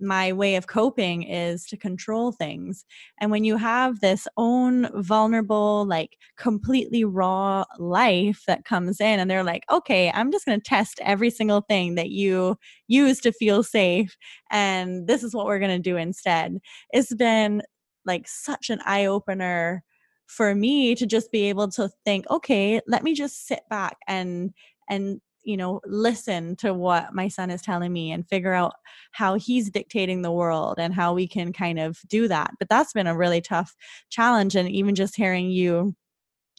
my 0.00 0.32
way 0.32 0.56
of 0.56 0.66
coping 0.66 1.22
is 1.22 1.66
to 1.66 1.76
control 1.76 2.32
things. 2.32 2.84
And 3.20 3.30
when 3.30 3.44
you 3.44 3.56
have 3.56 4.00
this 4.00 4.26
own 4.36 4.88
vulnerable, 5.02 5.84
like 5.86 6.16
completely 6.36 7.04
raw 7.04 7.64
life 7.78 8.42
that 8.46 8.64
comes 8.64 9.00
in, 9.00 9.20
and 9.20 9.30
they're 9.30 9.44
like, 9.44 9.64
okay, 9.70 10.10
I'm 10.12 10.32
just 10.32 10.46
going 10.46 10.60
to 10.60 10.64
test 10.68 11.00
every 11.02 11.30
single 11.30 11.62
thing 11.62 11.94
that 11.96 12.10
you 12.10 12.56
use 12.88 13.20
to 13.20 13.32
feel 13.32 13.62
safe. 13.62 14.16
And 14.50 15.06
this 15.06 15.22
is 15.22 15.34
what 15.34 15.46
we're 15.46 15.58
going 15.58 15.70
to 15.70 15.90
do 15.90 15.96
instead. 15.96 16.58
It's 16.92 17.14
been 17.14 17.62
like 18.04 18.26
such 18.26 18.70
an 18.70 18.80
eye 18.84 19.06
opener 19.06 19.82
for 20.26 20.54
me 20.54 20.94
to 20.94 21.06
just 21.06 21.32
be 21.32 21.48
able 21.48 21.68
to 21.68 21.90
think 22.04 22.24
okay 22.30 22.80
let 22.86 23.02
me 23.02 23.14
just 23.14 23.48
sit 23.48 23.60
back 23.68 23.96
and 24.06 24.52
and 24.88 25.20
you 25.44 25.56
know 25.56 25.80
listen 25.86 26.56
to 26.56 26.74
what 26.74 27.14
my 27.14 27.28
son 27.28 27.50
is 27.50 27.62
telling 27.62 27.92
me 27.92 28.12
and 28.12 28.28
figure 28.28 28.52
out 28.54 28.74
how 29.12 29.34
he's 29.34 29.70
dictating 29.70 30.22
the 30.22 30.32
world 30.32 30.76
and 30.78 30.94
how 30.94 31.14
we 31.14 31.26
can 31.28 31.52
kind 31.52 31.78
of 31.78 31.98
do 32.08 32.28
that. 32.28 32.52
But 32.58 32.68
that's 32.68 32.92
been 32.92 33.06
a 33.06 33.16
really 33.16 33.40
tough 33.40 33.74
challenge 34.10 34.56
and 34.56 34.68
even 34.70 34.94
just 34.94 35.16
hearing 35.16 35.50
you 35.50 35.94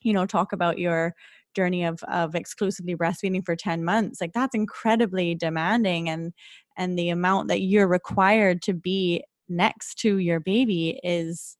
you 0.04 0.14
know 0.14 0.26
talk 0.26 0.54
about 0.54 0.80
your 0.80 1.14
journey 1.56 1.84
of 1.84 2.02
of 2.04 2.36
exclusively 2.36 2.96
breastfeeding 2.96 3.46
for 3.46 3.56
10 3.56 3.84
months 3.84 4.22
like 4.22 4.34
that's 4.34 4.56
incredibly 4.56 5.36
demanding 5.36 6.10
and 6.10 6.34
and 6.78 6.98
the 6.98 7.10
amount 7.10 7.48
that 7.50 7.62
you're 7.62 7.88
required 7.88 8.62
to 8.62 8.74
be 8.74 9.24
next 9.50 9.96
to 10.00 10.18
your 10.18 10.40
baby 10.40 11.00
is 11.04 11.58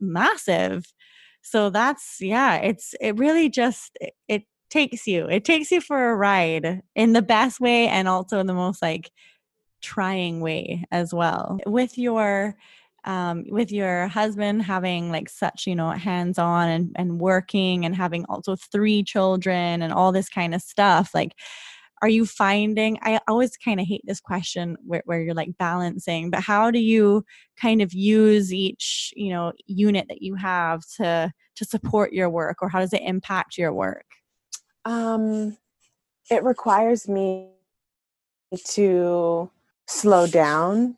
massive. 0.00 0.86
So 1.42 1.70
that's 1.70 2.18
yeah 2.20 2.56
it's 2.56 2.94
it 3.00 3.18
really 3.18 3.48
just 3.48 3.98
it 4.28 4.44
takes 4.70 5.06
you. 5.06 5.26
It 5.28 5.44
takes 5.44 5.70
you 5.70 5.80
for 5.80 6.10
a 6.10 6.16
ride 6.16 6.82
in 6.94 7.12
the 7.12 7.22
best 7.22 7.60
way 7.60 7.88
and 7.88 8.08
also 8.08 8.38
in 8.38 8.46
the 8.46 8.54
most 8.54 8.82
like 8.82 9.10
trying 9.80 10.40
way 10.40 10.84
as 10.90 11.14
well. 11.14 11.58
With 11.66 11.98
your 11.98 12.56
um, 13.04 13.44
with 13.48 13.72
your 13.72 14.08
husband 14.08 14.62
having 14.62 15.10
like 15.10 15.28
such 15.28 15.66
you 15.66 15.74
know 15.74 15.90
hands 15.90 16.38
on 16.38 16.68
and, 16.68 16.90
and 16.96 17.20
working 17.20 17.84
and 17.84 17.94
having 17.94 18.24
also 18.26 18.56
three 18.56 19.02
children 19.02 19.82
and 19.82 19.92
all 19.92 20.12
this 20.12 20.28
kind 20.28 20.54
of 20.54 20.60
stuff 20.60 21.12
like 21.14 21.32
are 22.02 22.08
you 22.08 22.26
finding 22.26 22.98
i 23.02 23.18
always 23.28 23.56
kind 23.56 23.80
of 23.80 23.86
hate 23.86 24.02
this 24.04 24.20
question 24.20 24.76
where, 24.84 25.02
where 25.06 25.20
you're 25.22 25.34
like 25.34 25.56
balancing 25.58 26.30
but 26.30 26.40
how 26.40 26.70
do 26.70 26.80
you 26.80 27.24
kind 27.60 27.80
of 27.80 27.94
use 27.94 28.52
each 28.52 29.12
you 29.16 29.30
know 29.30 29.52
unit 29.66 30.06
that 30.08 30.22
you 30.22 30.34
have 30.34 30.82
to 30.96 31.32
to 31.56 31.64
support 31.64 32.12
your 32.12 32.28
work 32.28 32.58
or 32.60 32.68
how 32.68 32.80
does 32.80 32.92
it 32.92 33.02
impact 33.02 33.56
your 33.56 33.72
work 33.72 34.04
um, 34.88 35.56
it 36.30 36.42
requires 36.42 37.08
me 37.08 37.50
to 38.64 39.50
slow 39.86 40.26
down 40.26 40.96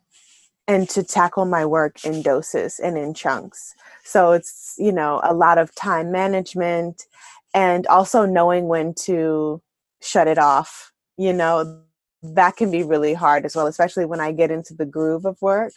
and 0.68 0.88
to 0.88 1.02
tackle 1.02 1.44
my 1.44 1.66
work 1.66 2.04
in 2.04 2.22
doses 2.22 2.78
and 2.78 2.96
in 2.96 3.12
chunks. 3.14 3.74
So 4.04 4.30
it's, 4.30 4.76
you 4.78 4.92
know, 4.92 5.20
a 5.24 5.34
lot 5.34 5.58
of 5.58 5.74
time 5.74 6.12
management 6.12 7.06
and 7.52 7.84
also 7.88 8.24
knowing 8.24 8.68
when 8.68 8.94
to 9.06 9.60
shut 10.00 10.28
it 10.28 10.38
off. 10.38 10.92
You 11.16 11.32
know, 11.32 11.82
that 12.22 12.56
can 12.56 12.70
be 12.70 12.84
really 12.84 13.14
hard 13.14 13.44
as 13.44 13.56
well, 13.56 13.66
especially 13.66 14.04
when 14.04 14.20
I 14.20 14.30
get 14.30 14.52
into 14.52 14.72
the 14.72 14.86
groove 14.86 15.24
of 15.24 15.42
work. 15.42 15.72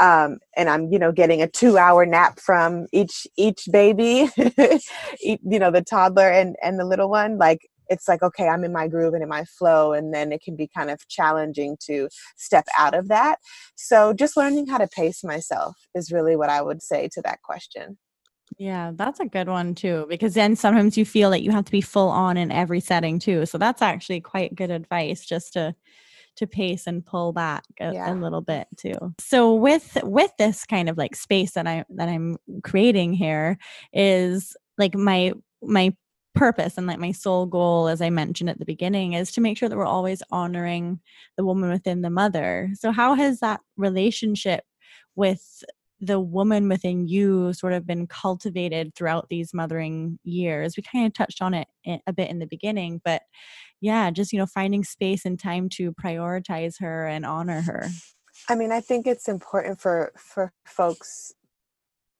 Um, 0.00 0.38
and 0.56 0.68
I'm, 0.68 0.92
you 0.92 0.98
know, 0.98 1.12
getting 1.12 1.42
a 1.42 1.48
two-hour 1.48 2.06
nap 2.06 2.38
from 2.40 2.86
each 2.92 3.26
each 3.36 3.68
baby, 3.70 4.28
you 5.20 5.58
know, 5.58 5.70
the 5.70 5.84
toddler 5.88 6.30
and 6.30 6.56
and 6.62 6.78
the 6.78 6.84
little 6.84 7.10
one. 7.10 7.38
Like 7.38 7.60
it's 7.88 8.08
like 8.08 8.22
okay, 8.22 8.48
I'm 8.48 8.64
in 8.64 8.72
my 8.72 8.88
groove 8.88 9.14
and 9.14 9.22
in 9.22 9.28
my 9.28 9.44
flow, 9.44 9.92
and 9.92 10.12
then 10.12 10.32
it 10.32 10.42
can 10.42 10.56
be 10.56 10.68
kind 10.68 10.90
of 10.90 11.06
challenging 11.08 11.76
to 11.86 12.08
step 12.36 12.66
out 12.78 12.94
of 12.94 13.08
that. 13.08 13.38
So 13.76 14.12
just 14.12 14.36
learning 14.36 14.66
how 14.66 14.78
to 14.78 14.88
pace 14.88 15.24
myself 15.24 15.76
is 15.94 16.12
really 16.12 16.36
what 16.36 16.50
I 16.50 16.62
would 16.62 16.82
say 16.82 17.08
to 17.14 17.22
that 17.22 17.42
question. 17.42 17.98
Yeah, 18.56 18.92
that's 18.94 19.20
a 19.20 19.26
good 19.26 19.48
one 19.48 19.74
too, 19.74 20.06
because 20.08 20.34
then 20.34 20.56
sometimes 20.56 20.96
you 20.96 21.04
feel 21.04 21.30
that 21.30 21.42
you 21.42 21.50
have 21.50 21.66
to 21.66 21.72
be 21.72 21.80
full 21.80 22.08
on 22.08 22.36
in 22.36 22.50
every 22.50 22.80
setting 22.80 23.18
too. 23.18 23.44
So 23.46 23.58
that's 23.58 23.82
actually 23.82 24.20
quite 24.20 24.54
good 24.54 24.70
advice 24.70 25.24
just 25.26 25.52
to 25.52 25.74
to 26.38 26.46
pace 26.46 26.86
and 26.86 27.04
pull 27.04 27.32
back 27.32 27.64
a, 27.80 27.92
yeah. 27.92 28.12
a, 28.12 28.14
little 28.14 28.40
bit 28.40 28.66
too. 28.76 29.14
So 29.18 29.54
with 29.54 29.98
with 30.02 30.30
this 30.38 30.64
kind 30.64 30.88
of 30.88 30.96
like 30.96 31.14
space 31.14 31.52
that 31.52 31.66
I 31.66 31.84
that 31.90 32.08
I'm 32.08 32.38
creating 32.62 33.12
here 33.12 33.58
is 33.92 34.56
like 34.78 34.94
my 34.94 35.32
my 35.62 35.94
purpose 36.34 36.78
and 36.78 36.86
like 36.86 37.00
my 37.00 37.10
sole 37.10 37.46
goal 37.46 37.88
as 37.88 38.00
I 38.00 38.10
mentioned 38.10 38.48
at 38.48 38.60
the 38.60 38.64
beginning 38.64 39.14
is 39.14 39.32
to 39.32 39.40
make 39.40 39.58
sure 39.58 39.68
that 39.68 39.76
we're 39.76 39.84
always 39.84 40.22
honoring 40.30 41.00
the 41.36 41.44
woman 41.44 41.70
within 41.70 42.02
the 42.02 42.10
mother. 42.10 42.70
So 42.74 42.92
how 42.92 43.14
has 43.14 43.40
that 43.40 43.60
relationship 43.76 44.62
with 45.16 45.64
the 46.00 46.20
woman 46.20 46.68
within 46.68 47.08
you 47.08 47.52
sort 47.52 47.72
of 47.72 47.86
been 47.86 48.06
cultivated 48.06 48.94
throughout 48.94 49.28
these 49.28 49.52
mothering 49.52 50.18
years. 50.22 50.76
We 50.76 50.82
kind 50.82 51.06
of 51.06 51.12
touched 51.12 51.42
on 51.42 51.54
it 51.54 51.68
a 52.06 52.12
bit 52.12 52.30
in 52.30 52.38
the 52.38 52.46
beginning 52.46 53.00
but 53.04 53.22
yeah 53.80 54.10
just 54.10 54.32
you 54.32 54.38
know 54.38 54.46
finding 54.46 54.84
space 54.84 55.24
and 55.24 55.38
time 55.38 55.68
to 55.70 55.92
prioritize 55.92 56.80
her 56.80 57.06
and 57.06 57.24
honor 57.24 57.60
her. 57.62 57.88
I 58.48 58.54
mean 58.54 58.72
i 58.72 58.80
think 58.80 59.06
it's 59.06 59.28
important 59.28 59.80
for 59.80 60.12
for 60.16 60.52
folks 60.64 61.32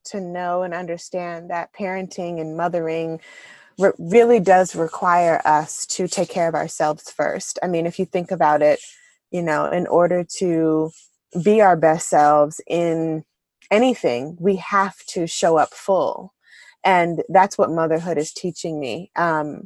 to 0.07 0.21
know 0.21 0.63
and 0.63 0.73
understand 0.73 1.51
that 1.51 1.73
parenting 1.75 2.41
and 2.41 2.57
mothering 2.57 3.21
re- 3.79 3.93
really 3.99 4.41
does 4.41 4.75
require 4.75 5.43
us 5.45 5.85
to 5.87 6.09
take 6.09 6.31
care 6.31 6.49
of 6.49 6.55
ourselves 6.55 7.11
first. 7.11 7.59
I 7.63 7.67
mean 7.67 7.87
if 7.87 7.99
you 7.99 8.05
think 8.05 8.31
about 8.31 8.63
it 8.63 8.81
you 9.31 9.43
know 9.43 9.67
in 9.71 9.87
order 9.87 10.25
to 10.39 10.91
be 11.45 11.61
our 11.61 11.77
best 11.77 12.09
selves 12.09 12.61
in 12.67 13.25
anything, 13.71 14.37
we 14.41 14.57
have 14.57 14.97
to 15.09 15.27
show 15.27 15.59
up 15.59 15.75
full. 15.75 16.35
And 16.85 17.23
that's 17.29 17.59
what 17.59 17.71
motherhood 17.71 18.19
is 18.19 18.33
teaching 18.33 18.81
me. 18.81 19.11
Um, 19.17 19.65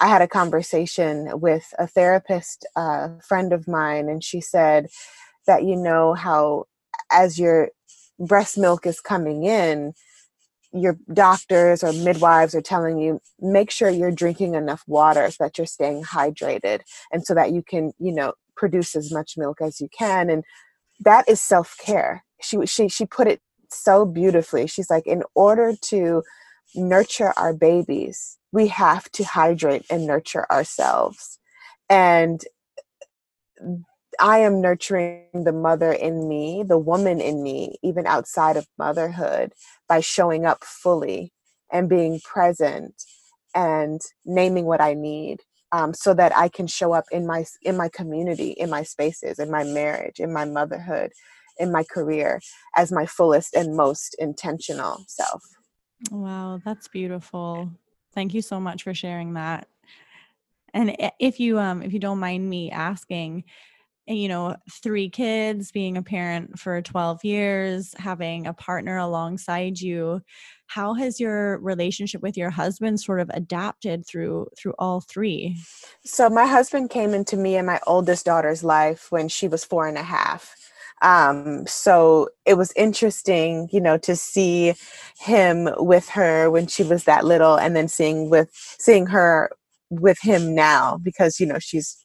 I 0.00 0.08
had 0.08 0.22
a 0.22 0.28
conversation 0.28 1.40
with 1.40 1.72
a 1.78 1.86
therapist, 1.86 2.66
uh, 2.76 3.08
friend 3.26 3.52
of 3.52 3.66
mine, 3.66 4.08
and 4.08 4.22
she 4.22 4.40
said 4.40 4.88
that 5.46 5.64
you 5.64 5.76
know 5.76 6.14
how 6.14 6.66
as 7.10 7.38
your 7.38 7.70
breast 8.18 8.58
milk 8.58 8.86
is 8.86 9.00
coming 9.00 9.44
in, 9.44 9.94
your 10.72 10.98
doctors 11.12 11.82
or 11.82 11.92
midwives 11.92 12.54
are 12.54 12.60
telling 12.60 12.98
you 12.98 13.20
make 13.40 13.70
sure 13.70 13.88
you're 13.88 14.10
drinking 14.10 14.54
enough 14.54 14.84
water 14.86 15.30
so 15.30 15.44
that 15.44 15.56
you're 15.56 15.66
staying 15.66 16.02
hydrated 16.02 16.80
and 17.10 17.24
so 17.24 17.34
that 17.34 17.52
you 17.52 17.62
can 17.62 17.92
you 17.98 18.12
know 18.12 18.34
produce 18.54 18.94
as 18.94 19.10
much 19.10 19.38
milk 19.38 19.62
as 19.62 19.80
you 19.80 19.88
can 19.96 20.28
and 20.28 20.44
that 21.00 21.26
is 21.28 21.40
self-care 21.40 22.22
she 22.40 22.64
she 22.66 22.88
she 22.88 23.06
put 23.06 23.26
it 23.28 23.40
so 23.70 24.04
beautifully. 24.04 24.66
She's 24.66 24.90
like, 24.90 25.06
in 25.06 25.22
order 25.34 25.74
to 25.82 26.22
nurture 26.74 27.32
our 27.36 27.52
babies, 27.52 28.38
we 28.52 28.68
have 28.68 29.10
to 29.12 29.24
hydrate 29.24 29.86
and 29.90 30.06
nurture 30.06 30.46
ourselves. 30.50 31.38
And 31.88 32.42
I 34.20 34.38
am 34.38 34.60
nurturing 34.60 35.28
the 35.32 35.52
mother 35.52 35.92
in 35.92 36.28
me, 36.28 36.64
the 36.66 36.78
woman 36.78 37.20
in 37.20 37.42
me, 37.42 37.76
even 37.82 38.06
outside 38.06 38.56
of 38.56 38.66
motherhood, 38.78 39.52
by 39.88 40.00
showing 40.00 40.44
up 40.44 40.64
fully 40.64 41.32
and 41.70 41.88
being 41.88 42.20
present 42.20 42.94
and 43.54 44.00
naming 44.24 44.64
what 44.64 44.80
I 44.80 44.94
need. 44.94 45.40
Um, 45.70 45.92
so 45.92 46.14
that 46.14 46.34
I 46.34 46.48
can 46.48 46.66
show 46.66 46.94
up 46.94 47.04
in 47.12 47.26
my 47.26 47.44
in 47.60 47.76
my 47.76 47.90
community, 47.90 48.52
in 48.52 48.70
my 48.70 48.82
spaces, 48.82 49.38
in 49.38 49.50
my 49.50 49.64
marriage, 49.64 50.18
in 50.18 50.32
my 50.32 50.46
motherhood, 50.46 51.12
in 51.58 51.72
my 51.72 51.84
career 51.84 52.40
as 52.76 52.92
my 52.92 53.06
fullest 53.06 53.54
and 53.54 53.76
most 53.76 54.14
intentional 54.18 55.04
self. 55.08 55.42
Wow, 56.10 56.60
that's 56.64 56.88
beautiful. 56.88 57.70
Thank 58.14 58.34
you 58.34 58.42
so 58.42 58.60
much 58.60 58.82
for 58.82 58.94
sharing 58.94 59.34
that. 59.34 59.68
And 60.74 60.96
if 61.18 61.40
you 61.40 61.58
um 61.58 61.82
if 61.82 61.92
you 61.92 61.98
don't 61.98 62.18
mind 62.18 62.48
me 62.48 62.70
asking, 62.70 63.44
eh, 64.06 64.14
you 64.14 64.28
know, 64.28 64.56
three 64.82 65.08
kids, 65.08 65.72
being 65.72 65.96
a 65.96 66.02
parent 66.02 66.58
for 66.58 66.80
12 66.82 67.24
years, 67.24 67.94
having 67.98 68.46
a 68.46 68.52
partner 68.52 68.98
alongside 68.98 69.80
you, 69.80 70.20
how 70.66 70.94
has 70.94 71.18
your 71.18 71.58
relationship 71.58 72.22
with 72.22 72.36
your 72.36 72.50
husband 72.50 73.00
sort 73.00 73.20
of 73.20 73.30
adapted 73.32 74.06
through 74.06 74.48
through 74.58 74.74
all 74.78 75.00
three? 75.00 75.56
So 76.04 76.28
my 76.28 76.46
husband 76.46 76.90
came 76.90 77.14
into 77.14 77.36
me 77.36 77.56
and 77.56 77.66
my 77.66 77.80
oldest 77.86 78.26
daughter's 78.26 78.62
life 78.62 79.10
when 79.10 79.28
she 79.28 79.48
was 79.48 79.64
four 79.64 79.86
and 79.86 79.98
a 79.98 80.02
half. 80.02 80.54
Um, 81.02 81.66
so 81.66 82.28
it 82.46 82.54
was 82.54 82.72
interesting, 82.76 83.68
you 83.72 83.80
know, 83.80 83.98
to 83.98 84.16
see 84.16 84.74
him 85.18 85.68
with 85.78 86.08
her 86.10 86.50
when 86.50 86.66
she 86.66 86.82
was 86.82 87.04
that 87.04 87.24
little, 87.24 87.56
and 87.56 87.76
then 87.76 87.88
seeing 87.88 88.30
with 88.30 88.50
seeing 88.52 89.06
her 89.06 89.50
with 89.90 90.18
him 90.22 90.54
now 90.54 90.98
because 91.02 91.40
you 91.40 91.46
know 91.46 91.58
she's 91.58 91.96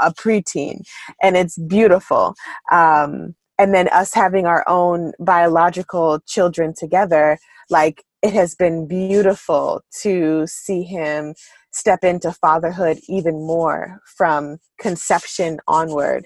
a 0.00 0.12
preteen, 0.12 0.82
and 1.22 1.36
it's 1.36 1.58
beautiful. 1.58 2.34
Um, 2.70 3.34
and 3.58 3.74
then 3.74 3.88
us 3.88 4.14
having 4.14 4.46
our 4.46 4.64
own 4.68 5.12
biological 5.20 6.20
children 6.26 6.74
together, 6.76 7.38
like 7.70 8.04
it 8.22 8.32
has 8.32 8.54
been 8.54 8.86
beautiful 8.88 9.82
to 10.02 10.46
see 10.46 10.82
him 10.82 11.34
step 11.72 12.04
into 12.04 12.32
fatherhood 12.32 12.98
even 13.08 13.34
more 13.46 14.00
from 14.16 14.58
conception 14.78 15.58
onward 15.66 16.24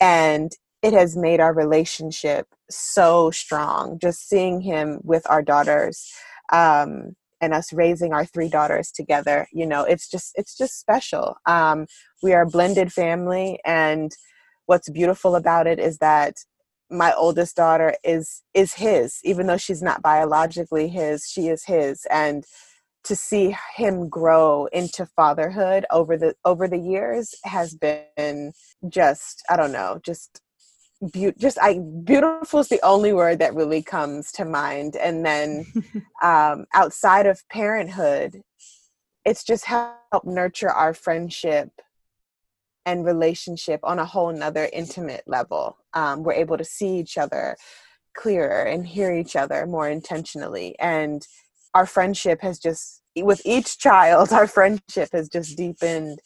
and 0.00 0.52
it 0.82 0.92
has 0.92 1.16
made 1.16 1.40
our 1.40 1.52
relationship 1.52 2.46
so 2.70 3.30
strong 3.30 3.98
just 3.98 4.28
seeing 4.28 4.60
him 4.60 5.00
with 5.02 5.28
our 5.28 5.42
daughters 5.42 6.12
um, 6.52 7.14
and 7.40 7.54
us 7.54 7.72
raising 7.72 8.12
our 8.12 8.24
three 8.24 8.48
daughters 8.48 8.90
together 8.90 9.46
you 9.52 9.66
know 9.66 9.84
it's 9.84 10.08
just 10.08 10.32
it's 10.36 10.56
just 10.56 10.78
special. 10.78 11.36
Um, 11.46 11.86
we 12.22 12.32
are 12.32 12.42
a 12.42 12.46
blended 12.46 12.92
family 12.92 13.58
and 13.64 14.12
what's 14.66 14.90
beautiful 14.90 15.34
about 15.34 15.66
it 15.66 15.78
is 15.78 15.98
that 15.98 16.34
my 16.90 17.12
oldest 17.14 17.56
daughter 17.56 17.94
is 18.04 18.42
is 18.54 18.74
his. 18.74 19.18
Even 19.24 19.46
though 19.46 19.56
she's 19.56 19.82
not 19.82 20.02
biologically 20.02 20.88
his 20.88 21.26
she 21.26 21.48
is 21.48 21.64
his. 21.64 22.06
And 22.10 22.44
to 23.04 23.16
see 23.16 23.56
him 23.76 24.08
grow 24.08 24.66
into 24.66 25.06
fatherhood 25.06 25.86
over 25.90 26.16
the 26.16 26.34
over 26.44 26.68
the 26.68 26.78
years 26.78 27.34
has 27.44 27.74
been 27.74 28.52
just 28.88 29.42
i 29.48 29.56
don't 29.56 29.72
know 29.72 30.00
just 30.04 30.40
be- 31.12 31.32
just 31.38 31.58
I 31.60 31.78
beautiful 32.04 32.60
is 32.60 32.68
the 32.68 32.80
only 32.82 33.12
word 33.12 33.38
that 33.38 33.54
really 33.54 33.82
comes 33.82 34.32
to 34.32 34.44
mind. 34.44 34.96
And 34.96 35.24
then 35.24 35.66
um, 36.22 36.66
outside 36.74 37.26
of 37.26 37.46
parenthood, 37.48 38.42
it's 39.24 39.44
just 39.44 39.64
helped 39.64 40.26
nurture 40.26 40.70
our 40.70 40.94
friendship 40.94 41.70
and 42.86 43.04
relationship 43.04 43.80
on 43.82 43.98
a 43.98 44.04
whole 44.04 44.32
nother 44.32 44.68
intimate 44.72 45.24
level. 45.26 45.76
Um, 45.92 46.22
we're 46.22 46.32
able 46.32 46.56
to 46.56 46.64
see 46.64 46.98
each 46.98 47.18
other 47.18 47.56
clearer 48.16 48.62
and 48.62 48.86
hear 48.86 49.12
each 49.12 49.36
other 49.36 49.66
more 49.66 49.88
intentionally. 49.88 50.74
And 50.78 51.26
our 51.74 51.86
friendship 51.86 52.40
has 52.40 52.58
just, 52.58 53.02
with 53.16 53.42
each 53.44 53.78
child, 53.78 54.32
our 54.32 54.46
friendship 54.46 55.10
has 55.12 55.28
just 55.28 55.56
deepened 55.56 56.18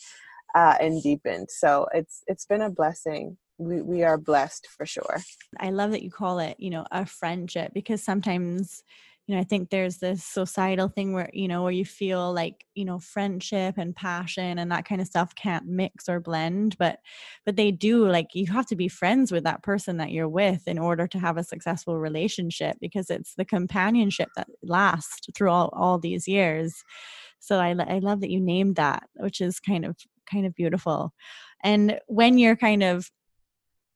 uh, 0.55 0.77
and 0.81 1.03
deepened. 1.03 1.49
So 1.51 1.87
it's 1.93 2.23
it's 2.27 2.47
been 2.47 2.63
a 2.63 2.71
blessing 2.71 3.39
we, 3.65 3.83
we 3.83 4.03
are 4.03 4.19
blessed 4.19 4.67
for 4.67 4.87
sure. 4.87 5.21
I 5.59 5.71
love 5.71 5.91
that 5.93 6.03
you 6.03 6.11
call 6.11 6.39
it, 6.39 6.57
you 6.59 6.71
know, 6.71 6.87
a 6.91 7.07
friendship 7.07 7.73
because 7.75 8.03
sometimes, 8.03 8.83
you 9.27 9.35
know, 9.35 9.41
I 9.41 9.45
think 9.45 9.71
there's 9.71 9.99
this 9.99 10.25
societal 10.25 10.89
thing 10.89 11.13
where, 11.13 11.31
you 11.33 11.47
know, 11.47 11.63
where 11.63 11.73
you 11.73 11.85
feel 11.85 12.33
like, 12.33 12.67
you 12.75 12.85
know, 12.85 12.99
friendship 12.99 13.79
and 13.79 13.95
passion 13.95 14.59
and 14.59 14.71
that 14.73 14.85
kind 14.85 15.01
of 15.01 15.07
stuff 15.07 15.35
can't 15.35 15.67
mix 15.67 16.09
or 16.09 16.19
blend, 16.19 16.77
but 16.79 16.99
but 17.47 17.57
they 17.57 17.71
do 17.71 18.09
like 18.09 18.35
you 18.35 18.47
have 18.53 18.67
to 18.67 18.77
be 18.77 18.89
friends 18.89 19.31
with 19.31 19.45
that 19.45 19.63
person 19.63 19.97
that 19.99 20.11
you're 20.11 20.29
with 20.29 20.67
in 20.67 20.79
order 20.79 21.07
to 21.07 21.19
have 21.19 21.37
a 21.37 21.45
successful 21.45 21.99
relationship 21.99 22.77
because 22.81 23.11
it's 23.11 23.35
the 23.37 23.45
companionship 23.45 24.29
that 24.37 24.49
lasts 24.63 25.29
through 25.35 25.51
all, 25.51 25.71
all 25.73 25.99
these 25.99 26.27
years. 26.27 26.83
So 27.39 27.59
I 27.59 27.71
I 27.71 27.99
love 28.01 28.21
that 28.21 28.31
you 28.31 28.41
named 28.41 28.77
that, 28.77 29.05
which 29.17 29.41
is 29.41 29.61
kind 29.61 29.85
of 29.85 29.97
kind 30.31 30.47
of 30.47 30.55
beautiful. 30.55 31.13
And 31.63 31.99
when 32.07 32.39
you're 32.39 32.57
kind 32.57 32.83
of 32.83 33.11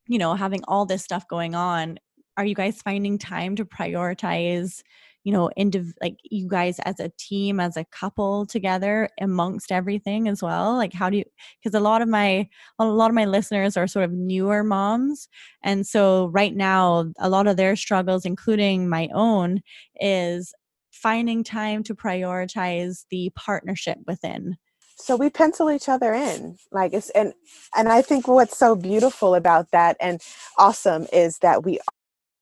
you 0.08 0.18
know 0.18 0.34
having 0.34 0.62
all 0.68 0.86
this 0.86 1.02
stuff 1.04 1.26
going 1.28 1.54
on 1.54 1.98
are 2.36 2.44
you 2.44 2.54
guys 2.54 2.82
finding 2.82 3.18
time 3.18 3.56
to 3.56 3.64
prioritize 3.64 4.82
you 5.24 5.32
know 5.32 5.50
into 5.56 5.92
like 6.00 6.18
you 6.22 6.46
guys 6.48 6.78
as 6.80 7.00
a 7.00 7.10
team 7.18 7.58
as 7.58 7.76
a 7.76 7.84
couple 7.86 8.46
together 8.46 9.08
amongst 9.20 9.72
everything 9.72 10.28
as 10.28 10.40
well? 10.40 10.76
Like 10.76 10.92
how 10.92 11.10
do 11.10 11.18
you 11.18 11.24
because 11.62 11.74
a 11.74 11.80
lot 11.80 12.00
of 12.00 12.08
my 12.08 12.48
a 12.78 12.86
lot 12.86 13.10
of 13.10 13.14
my 13.14 13.24
listeners 13.24 13.76
are 13.76 13.88
sort 13.88 14.04
of 14.04 14.12
newer 14.12 14.62
moms 14.62 15.28
and 15.64 15.84
so 15.86 16.28
right 16.28 16.54
now 16.54 17.06
a 17.18 17.28
lot 17.28 17.48
of 17.48 17.56
their 17.56 17.74
struggles 17.74 18.24
including 18.24 18.88
my 18.88 19.08
own 19.14 19.62
is 20.00 20.54
finding 20.92 21.42
time 21.42 21.82
to 21.82 21.94
prioritize 21.94 23.04
the 23.10 23.30
partnership 23.34 23.98
within 24.06 24.56
so 24.96 25.16
we 25.16 25.30
pencil 25.30 25.70
each 25.70 25.88
other 25.88 26.14
in 26.14 26.58
like 26.72 26.92
it's 26.92 27.10
and 27.10 27.32
and 27.76 27.88
i 27.88 28.02
think 28.02 28.28
what's 28.28 28.58
so 28.58 28.74
beautiful 28.74 29.34
about 29.34 29.70
that 29.70 29.96
and 30.00 30.22
awesome 30.58 31.06
is 31.12 31.38
that 31.38 31.64
we 31.64 31.78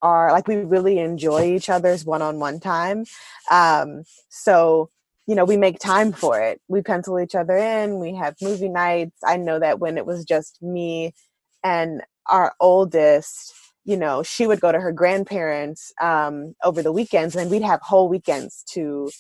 are 0.03 0.33
like 0.33 0.49
we 0.49 0.57
really 0.57 0.99
enjoy 0.99 1.45
each 1.45 1.69
other's 1.71 2.05
one-on-one 2.05 2.61
time 2.61 3.05
um 3.51 4.05
so 4.29 4.91
you 5.27 5.35
know 5.35 5.45
we 5.45 5.57
make 5.57 5.79
time 5.79 6.13
for 6.13 6.41
it. 6.41 6.61
We 6.69 6.83
pencil 6.83 7.19
each 7.21 7.35
other 7.35 7.57
in 7.57 7.99
we 7.99 8.15
have 8.15 8.37
movie 8.43 8.69
nights. 8.69 9.19
I 9.25 9.37
know 9.37 9.59
that 9.59 9.79
when 9.79 9.97
it 9.97 10.07
was 10.07 10.25
just 10.25 10.63
me 10.63 11.15
and 11.63 12.03
our 12.29 12.55
oldest 12.61 13.55
you 13.85 13.97
know 13.97 14.23
she 14.23 14.47
would 14.47 14.61
go 14.61 14.73
to 14.73 14.81
her 14.81 14.93
grandparents 14.93 15.93
um 16.01 16.55
over 16.65 16.83
the 16.83 16.93
weekends 16.93 17.37
and 17.37 17.51
we'd 17.51 17.63
have 17.63 17.81
whole 17.83 18.09
weekends 18.09 18.65
to 18.71 19.11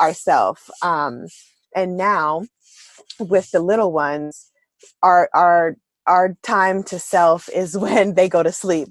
ourselves 0.00 0.70
um 0.82 1.26
and 1.76 1.96
now 1.96 2.44
with 3.18 3.50
the 3.50 3.60
little 3.60 3.92
ones 3.92 4.50
our 5.02 5.28
our 5.34 5.76
our 6.06 6.36
time 6.42 6.82
to 6.84 6.98
self 6.98 7.48
is 7.48 7.76
when 7.78 8.14
they 8.14 8.28
go 8.28 8.42
to 8.42 8.52
sleep. 8.52 8.88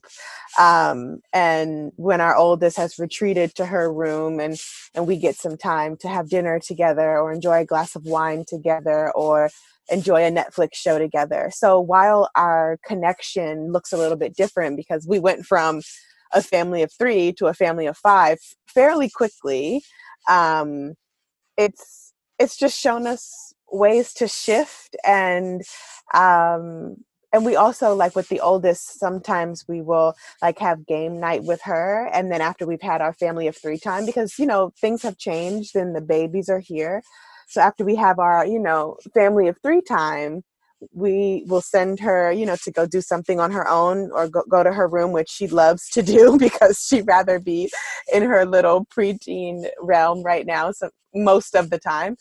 Um, 0.59 1.19
and 1.31 1.91
when 1.95 2.21
our 2.21 2.35
oldest 2.35 2.77
has 2.77 2.99
retreated 2.99 3.55
to 3.55 3.65
her 3.65 3.91
room 3.91 4.39
and 4.39 4.57
and 4.93 5.07
we 5.07 5.17
get 5.17 5.35
some 5.35 5.57
time 5.57 5.97
to 5.97 6.07
have 6.07 6.29
dinner 6.29 6.59
together 6.59 7.17
or 7.17 7.31
enjoy 7.31 7.61
a 7.61 7.65
glass 7.65 7.95
of 7.95 8.05
wine 8.05 8.45
together 8.47 9.11
or 9.15 9.49
enjoy 9.89 10.23
a 10.23 10.31
netflix 10.31 10.75
show 10.75 10.97
together. 10.97 11.49
So 11.53 11.79
while 11.79 12.29
our 12.35 12.77
connection 12.85 13.71
looks 13.71 13.91
a 13.91 13.97
little 13.97 14.17
bit 14.17 14.35
different 14.35 14.77
because 14.77 15.05
we 15.07 15.19
went 15.19 15.45
from 15.45 15.81
a 16.31 16.41
family 16.41 16.81
of 16.83 16.91
three 16.91 17.33
to 17.33 17.47
a 17.47 17.53
family 17.53 17.85
of 17.85 17.97
five 17.97 18.39
fairly 18.67 19.09
quickly 19.09 19.83
um, 20.29 20.93
it's 21.57 22.13
it's 22.39 22.57
just 22.57 22.79
shown 22.79 23.07
us 23.07 23.53
ways 23.73 24.13
to 24.13 24.27
shift 24.27 24.95
and 25.03 25.61
um 26.13 26.95
and 27.33 27.43
we 27.45 27.55
also 27.55 27.95
like 27.95 28.15
with 28.15 28.29
the 28.29 28.39
oldest 28.39 28.99
sometimes 28.99 29.65
we 29.67 29.81
will 29.81 30.13
like 30.41 30.59
have 30.59 30.85
game 30.85 31.19
night 31.19 31.43
with 31.43 31.61
her 31.63 32.07
and 32.13 32.31
then 32.31 32.41
after 32.41 32.65
we've 32.65 32.81
had 32.81 33.01
our 33.01 33.13
family 33.13 33.47
of 33.47 33.57
three 33.57 33.79
time 33.79 34.05
because 34.05 34.37
you 34.37 34.45
know 34.45 34.71
things 34.79 35.01
have 35.01 35.17
changed 35.17 35.75
and 35.75 35.95
the 35.95 36.01
babies 36.01 36.47
are 36.49 36.59
here. 36.59 37.01
So 37.49 37.61
after 37.61 37.83
we 37.83 37.95
have 37.95 38.19
our 38.19 38.45
you 38.45 38.59
know 38.59 38.97
family 39.13 39.47
of 39.47 39.57
three 39.63 39.81
time 39.81 40.43
we 40.91 41.45
will 41.47 41.61
send 41.61 41.99
her 41.99 42.31
you 42.31 42.45
know 42.45 42.57
to 42.63 42.71
go 42.71 42.85
do 42.85 43.01
something 43.01 43.39
on 43.39 43.51
her 43.51 43.67
own 43.67 44.11
or 44.11 44.27
go, 44.29 44.43
go 44.49 44.63
to 44.63 44.73
her 44.73 44.87
room 44.87 45.11
which 45.11 45.29
she 45.29 45.47
loves 45.47 45.89
to 45.89 46.01
do 46.15 46.37
because 46.37 46.85
she'd 46.87 47.07
rather 47.07 47.39
be 47.39 47.71
in 48.13 48.23
her 48.23 48.45
little 48.45 48.85
preteen 48.85 49.65
realm 49.81 50.21
right 50.23 50.45
now 50.45 50.71
so 50.71 50.89
most 51.15 51.55
of 51.55 51.69
the 51.69 51.79
time 51.79 52.15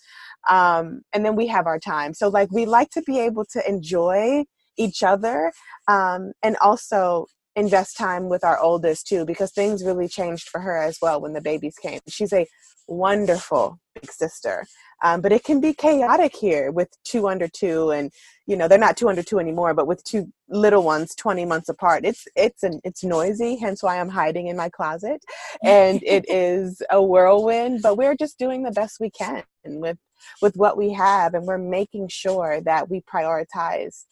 um, 0.48 1.02
and 1.12 1.24
then 1.24 1.36
we 1.36 1.46
have 1.48 1.66
our 1.66 1.78
time. 1.78 2.14
So 2.14 2.28
like 2.28 2.50
we 2.50 2.66
like 2.66 2.90
to 2.90 3.02
be 3.02 3.18
able 3.20 3.44
to 3.46 3.68
enjoy 3.68 4.44
each 4.76 5.02
other 5.02 5.52
um, 5.88 6.32
and 6.42 6.56
also 6.58 7.26
invest 7.54 7.96
time 7.96 8.28
with 8.28 8.44
our 8.44 8.58
oldest 8.58 9.06
too 9.06 9.26
because 9.26 9.52
things 9.52 9.84
really 9.84 10.08
changed 10.08 10.48
for 10.48 10.60
her 10.60 10.78
as 10.78 10.98
well 11.02 11.20
when 11.20 11.34
the 11.34 11.40
babies 11.40 11.76
came. 11.76 12.00
She's 12.08 12.32
a 12.32 12.46
wonderful 12.88 13.78
big 13.94 14.10
sister 14.10 14.64
um, 15.02 15.20
but 15.20 15.32
it 15.32 15.44
can 15.44 15.60
be 15.60 15.74
chaotic 15.74 16.34
here 16.34 16.70
with 16.70 16.88
two 17.04 17.28
under 17.28 17.48
two 17.48 17.90
and 17.90 18.10
you 18.46 18.56
know 18.56 18.68
they're 18.68 18.78
not 18.78 18.96
two 18.96 19.08
under 19.08 19.22
two 19.22 19.38
anymore 19.38 19.74
but 19.74 19.86
with 19.86 20.02
two 20.04 20.32
little 20.48 20.82
ones 20.82 21.14
20 21.14 21.44
months 21.44 21.68
apart. 21.68 22.04
It's 22.04 22.26
it's 22.36 22.62
an 22.62 22.80
it's 22.84 23.04
noisy 23.04 23.56
hence 23.56 23.82
why 23.82 23.98
i'm 23.98 24.08
hiding 24.08 24.46
in 24.46 24.56
my 24.56 24.68
closet 24.68 25.22
and 25.62 26.02
it 26.06 26.24
is 26.28 26.82
a 26.90 27.02
whirlwind 27.02 27.82
but 27.82 27.96
we're 27.96 28.16
just 28.16 28.38
doing 28.38 28.62
the 28.62 28.70
best 28.70 28.98
we 29.00 29.10
can 29.10 29.42
with 29.64 29.98
with 30.40 30.56
what 30.56 30.76
we 30.76 30.92
have 30.92 31.34
and 31.34 31.46
we're 31.46 31.58
making 31.58 32.08
sure 32.08 32.60
that 32.60 32.88
we 32.88 33.00
prioritize 33.02 34.04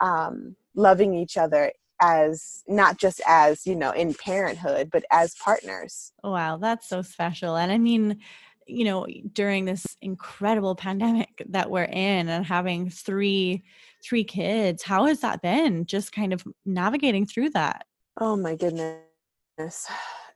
um, 0.00 0.56
loving 0.74 1.14
each 1.14 1.36
other 1.36 1.72
as 2.00 2.62
not 2.68 2.98
just 2.98 3.20
as 3.26 3.66
you 3.66 3.74
know 3.74 3.90
in 3.90 4.14
parenthood 4.14 4.88
but 4.90 5.04
as 5.10 5.34
partners. 5.34 6.12
Wow 6.22 6.56
that's 6.56 6.88
so 6.88 7.02
special 7.02 7.56
and 7.56 7.72
i 7.72 7.78
mean 7.78 8.20
you 8.66 8.84
know 8.84 9.06
during 9.32 9.64
this 9.64 9.84
incredible 10.02 10.74
pandemic 10.74 11.42
that 11.48 11.70
we're 11.70 11.84
in 11.84 12.28
and 12.28 12.46
having 12.46 12.90
three 12.90 13.64
three 14.04 14.24
kids 14.24 14.82
how 14.82 15.06
has 15.06 15.20
that 15.20 15.42
been 15.42 15.86
just 15.86 16.12
kind 16.12 16.32
of 16.32 16.44
navigating 16.64 17.26
through 17.26 17.50
that? 17.50 17.84
Oh 18.20 18.36
my 18.36 18.54
goodness. 18.56 19.88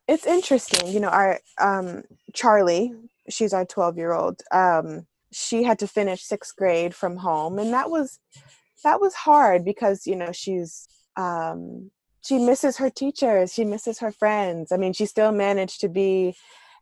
It's 0.09 0.27
interesting 0.27 0.89
you 0.89 0.99
know 0.99 1.09
our 1.09 1.39
um 1.61 2.03
charlie 2.35 2.93
she's 3.29 3.53
our 3.53 3.65
12 3.65 3.97
year 3.99 4.13
old 4.13 4.43
um 4.51 5.07
she 5.33 5.63
had 5.63 5.79
to 5.79 5.87
finish 5.87 6.23
sixth 6.23 6.55
grade 6.57 6.95
from 6.95 7.17
home 7.17 7.59
and 7.59 7.73
that 7.73 7.91
was 7.91 8.19
that 8.85 9.01
was 9.01 9.15
hard 9.15 9.65
because 9.65 10.07
you 10.07 10.17
know 10.17 10.33
she's 10.33 10.87
um 11.17 11.91
she 12.25 12.39
misses 12.39 12.77
her 12.77 12.91
teachers 12.91 13.53
she 13.53 13.65
misses 13.65 13.99
her 13.99 14.13
friends. 14.13 14.73
I 14.73 14.77
mean 14.77 14.93
she 14.93 15.07
still 15.07 15.33
managed 15.33 15.81
to 15.81 15.89
be 15.89 16.35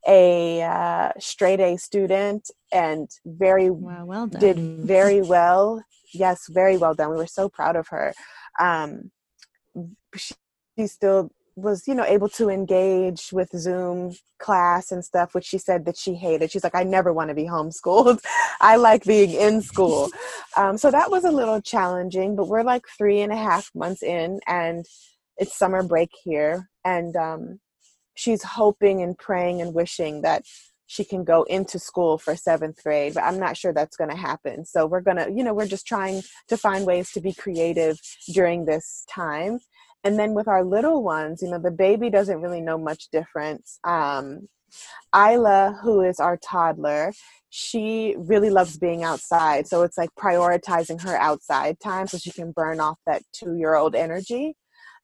a 0.08 0.62
uh, 0.62 1.10
straight 1.18 1.60
a 1.60 1.76
student 1.76 2.50
and 2.72 3.10
very 3.26 3.68
wow, 3.70 4.04
well 4.06 4.26
done. 4.26 4.40
did 4.40 4.58
very 4.86 5.22
well. 5.22 5.84
Yes 6.12 6.46
very 6.48 6.76
well 6.76 6.94
done. 6.94 7.10
We 7.10 7.16
were 7.16 7.26
so 7.26 7.48
proud 7.48 7.76
of 7.76 7.88
her. 7.88 8.14
Um 8.58 9.10
she, 10.16 10.34
she 10.76 10.86
still 10.86 11.30
was 11.60 11.86
you 11.86 11.94
know 11.94 12.04
able 12.04 12.28
to 12.28 12.48
engage 12.48 13.30
with 13.32 13.50
zoom 13.56 14.12
class 14.38 14.90
and 14.90 15.04
stuff 15.04 15.34
which 15.34 15.44
she 15.44 15.58
said 15.58 15.84
that 15.84 15.96
she 15.96 16.14
hated. 16.14 16.50
She's 16.50 16.64
like 16.64 16.74
i 16.74 16.82
never 16.82 17.12
want 17.12 17.28
to 17.28 17.34
be 17.34 17.44
homeschooled. 17.44 18.20
I 18.60 18.76
like 18.76 19.04
being 19.04 19.30
in 19.30 19.62
school. 19.62 20.10
Um, 20.56 20.76
so 20.78 20.90
that 20.90 21.10
was 21.10 21.24
a 21.24 21.30
little 21.30 21.60
challenging 21.60 22.36
but 22.36 22.48
we're 22.48 22.62
like 22.62 22.84
three 22.96 23.20
and 23.20 23.32
a 23.32 23.36
half 23.36 23.70
months 23.74 24.02
in 24.02 24.40
and 24.46 24.84
it's 25.36 25.56
summer 25.56 25.82
break 25.82 26.10
here 26.24 26.68
and 26.84 27.16
um, 27.16 27.60
she's 28.14 28.42
hoping 28.42 29.02
and 29.02 29.16
praying 29.16 29.60
and 29.60 29.74
wishing 29.74 30.22
that 30.22 30.44
she 30.86 31.04
can 31.04 31.22
go 31.22 31.44
into 31.44 31.78
school 31.78 32.18
for 32.18 32.34
seventh 32.34 32.82
grade 32.82 33.14
but 33.14 33.22
i'm 33.22 33.38
not 33.38 33.56
sure 33.56 33.72
that's 33.72 33.96
going 33.96 34.10
to 34.10 34.16
happen. 34.16 34.64
So 34.64 34.86
we're 34.86 35.00
going 35.02 35.18
to 35.18 35.30
you 35.30 35.44
know 35.44 35.54
we're 35.54 35.66
just 35.66 35.86
trying 35.86 36.22
to 36.48 36.56
find 36.56 36.86
ways 36.86 37.10
to 37.12 37.20
be 37.20 37.32
creative 37.32 37.98
during 38.32 38.64
this 38.64 39.04
time 39.08 39.60
and 40.04 40.18
then 40.18 40.34
with 40.34 40.48
our 40.48 40.64
little 40.64 41.02
ones 41.02 41.42
you 41.42 41.50
know 41.50 41.58
the 41.58 41.70
baby 41.70 42.10
doesn't 42.10 42.40
really 42.40 42.60
know 42.60 42.78
much 42.78 43.08
difference. 43.10 43.78
Um 43.84 44.48
isla 45.14 45.78
who 45.82 46.00
is 46.02 46.20
our 46.20 46.36
toddler 46.36 47.12
she 47.50 48.14
really 48.16 48.48
loves 48.50 48.78
being 48.78 49.02
outside. 49.02 49.66
So 49.66 49.82
it's 49.82 49.98
like 49.98 50.10
prioritizing 50.16 51.02
her 51.02 51.16
outside 51.16 51.80
time 51.80 52.06
so 52.06 52.16
she 52.16 52.30
can 52.30 52.52
burn 52.52 52.78
off 52.78 52.98
that 53.06 53.22
two 53.32 53.56
year 53.56 53.74
old 53.74 53.96
energy. 53.96 54.54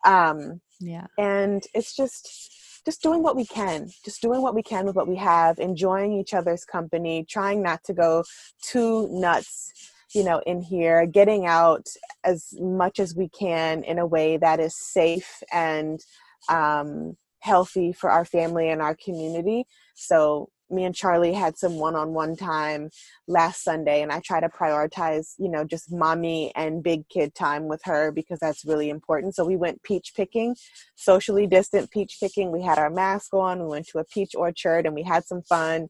Um 0.04 0.60
yeah. 0.80 1.06
and 1.18 1.64
it's 1.74 1.94
just 1.96 2.52
just 2.84 3.02
doing 3.02 3.22
what 3.22 3.34
we 3.34 3.44
can 3.44 3.88
just 4.04 4.22
doing 4.22 4.42
what 4.42 4.54
we 4.54 4.62
can 4.62 4.86
with 4.86 4.94
what 4.94 5.08
we 5.08 5.16
have 5.16 5.58
enjoying 5.58 6.12
each 6.12 6.32
other's 6.34 6.64
company 6.64 7.24
trying 7.28 7.60
not 7.62 7.82
to 7.82 7.92
go 7.92 8.22
too 8.62 9.08
nuts 9.10 9.72
you 10.16 10.24
know 10.24 10.40
in 10.46 10.62
here 10.62 11.04
getting 11.06 11.46
out 11.46 11.86
as 12.24 12.54
much 12.58 12.98
as 12.98 13.14
we 13.14 13.28
can 13.28 13.84
in 13.84 13.98
a 13.98 14.06
way 14.06 14.38
that 14.38 14.58
is 14.58 14.74
safe 14.74 15.42
and 15.52 16.00
um, 16.48 17.16
healthy 17.40 17.92
for 17.92 18.10
our 18.10 18.24
family 18.24 18.70
and 18.70 18.80
our 18.80 18.96
community 18.96 19.66
so 19.94 20.48
me 20.70 20.84
and 20.84 20.94
Charlie 20.94 21.32
had 21.32 21.56
some 21.56 21.78
one-on-one 21.78 22.36
time 22.36 22.90
last 23.28 23.62
Sunday 23.62 24.02
and 24.02 24.10
I 24.10 24.20
try 24.20 24.40
to 24.40 24.48
prioritize, 24.48 25.34
you 25.38 25.48
know, 25.48 25.64
just 25.64 25.92
mommy 25.92 26.52
and 26.56 26.82
big 26.82 27.08
kid 27.08 27.34
time 27.34 27.68
with 27.68 27.80
her 27.84 28.10
because 28.10 28.38
that's 28.40 28.64
really 28.64 28.90
important. 28.90 29.34
So 29.34 29.44
we 29.44 29.56
went 29.56 29.82
peach 29.82 30.12
picking, 30.16 30.56
socially 30.96 31.46
distant 31.46 31.90
peach 31.90 32.16
picking. 32.20 32.50
We 32.50 32.62
had 32.62 32.78
our 32.78 32.90
mask 32.90 33.32
on, 33.32 33.60
we 33.60 33.68
went 33.68 33.86
to 33.88 33.98
a 33.98 34.04
peach 34.04 34.34
orchard 34.34 34.86
and 34.86 34.94
we 34.94 35.02
had 35.02 35.24
some 35.24 35.42
fun 35.42 35.88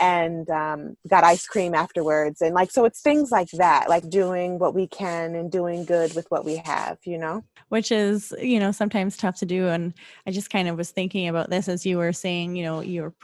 and 0.00 0.48
um, 0.50 0.96
got 1.08 1.24
ice 1.24 1.46
cream 1.46 1.74
afterwards. 1.74 2.40
And 2.40 2.54
like, 2.54 2.70
so 2.70 2.84
it's 2.84 3.00
things 3.00 3.30
like 3.30 3.50
that, 3.52 3.88
like 3.88 4.08
doing 4.08 4.58
what 4.58 4.74
we 4.74 4.86
can 4.86 5.34
and 5.34 5.50
doing 5.50 5.84
good 5.84 6.14
with 6.14 6.26
what 6.30 6.44
we 6.44 6.56
have, 6.56 6.98
you 7.04 7.18
know? 7.18 7.44
Which 7.68 7.92
is, 7.92 8.34
you 8.40 8.58
know, 8.58 8.72
sometimes 8.72 9.16
tough 9.16 9.38
to 9.38 9.46
do. 9.46 9.68
And 9.68 9.94
I 10.26 10.30
just 10.30 10.50
kind 10.50 10.68
of 10.68 10.76
was 10.76 10.90
thinking 10.90 11.28
about 11.28 11.50
this 11.50 11.68
as 11.68 11.84
you 11.84 11.98
were 11.98 12.12
saying, 12.12 12.56
you 12.56 12.64
know, 12.64 12.80
you 12.80 13.02
were 13.02 13.14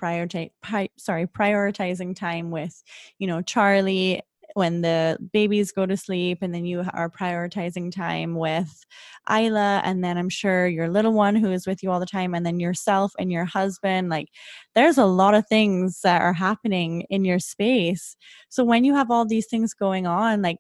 sorry, 0.97 1.27
prioritizing 1.27 2.17
time 2.17 2.51
with, 2.51 2.83
you 3.19 3.27
know, 3.27 3.43
Charlie 3.43 4.23
when 4.55 4.83
the 4.83 5.19
babies 5.33 5.73
go 5.73 5.85
to 5.85 5.97
sleep 5.97 6.39
and 6.41 6.55
then 6.55 6.65
you 6.65 6.85
are 6.95 7.11
prioritizing 7.11 7.93
time 7.93 8.37
with 8.37 8.85
Isla 9.29 9.83
and 9.85 10.03
then 10.03 10.17
I'm 10.17 10.29
sure 10.29 10.67
your 10.67 10.89
little 10.89 11.13
one 11.13 11.35
who 11.35 11.53
is 11.53 11.67
with 11.67 11.83
you 11.83 11.91
all 11.91 12.01
the 12.01 12.07
time 12.07 12.35
and 12.35 12.47
then 12.47 12.61
yourself 12.61 13.13
and 13.19 13.31
your 13.33 13.45
husband 13.45 14.09
like 14.09 14.29
there's 14.75 14.97
a 14.97 15.05
lot 15.05 15.35
of 15.35 15.47
things 15.49 16.01
that 16.03 16.23
are 16.23 16.33
happening 16.33 17.03
in 17.11 17.25
your 17.25 17.41
space. 17.41 18.17
So 18.49 18.65
when 18.65 18.85
you 18.85 18.95
have 18.95 19.11
all 19.11 19.27
these 19.27 19.47
things 19.47 19.75
going 19.75 20.07
on 20.07 20.41
like 20.41 20.59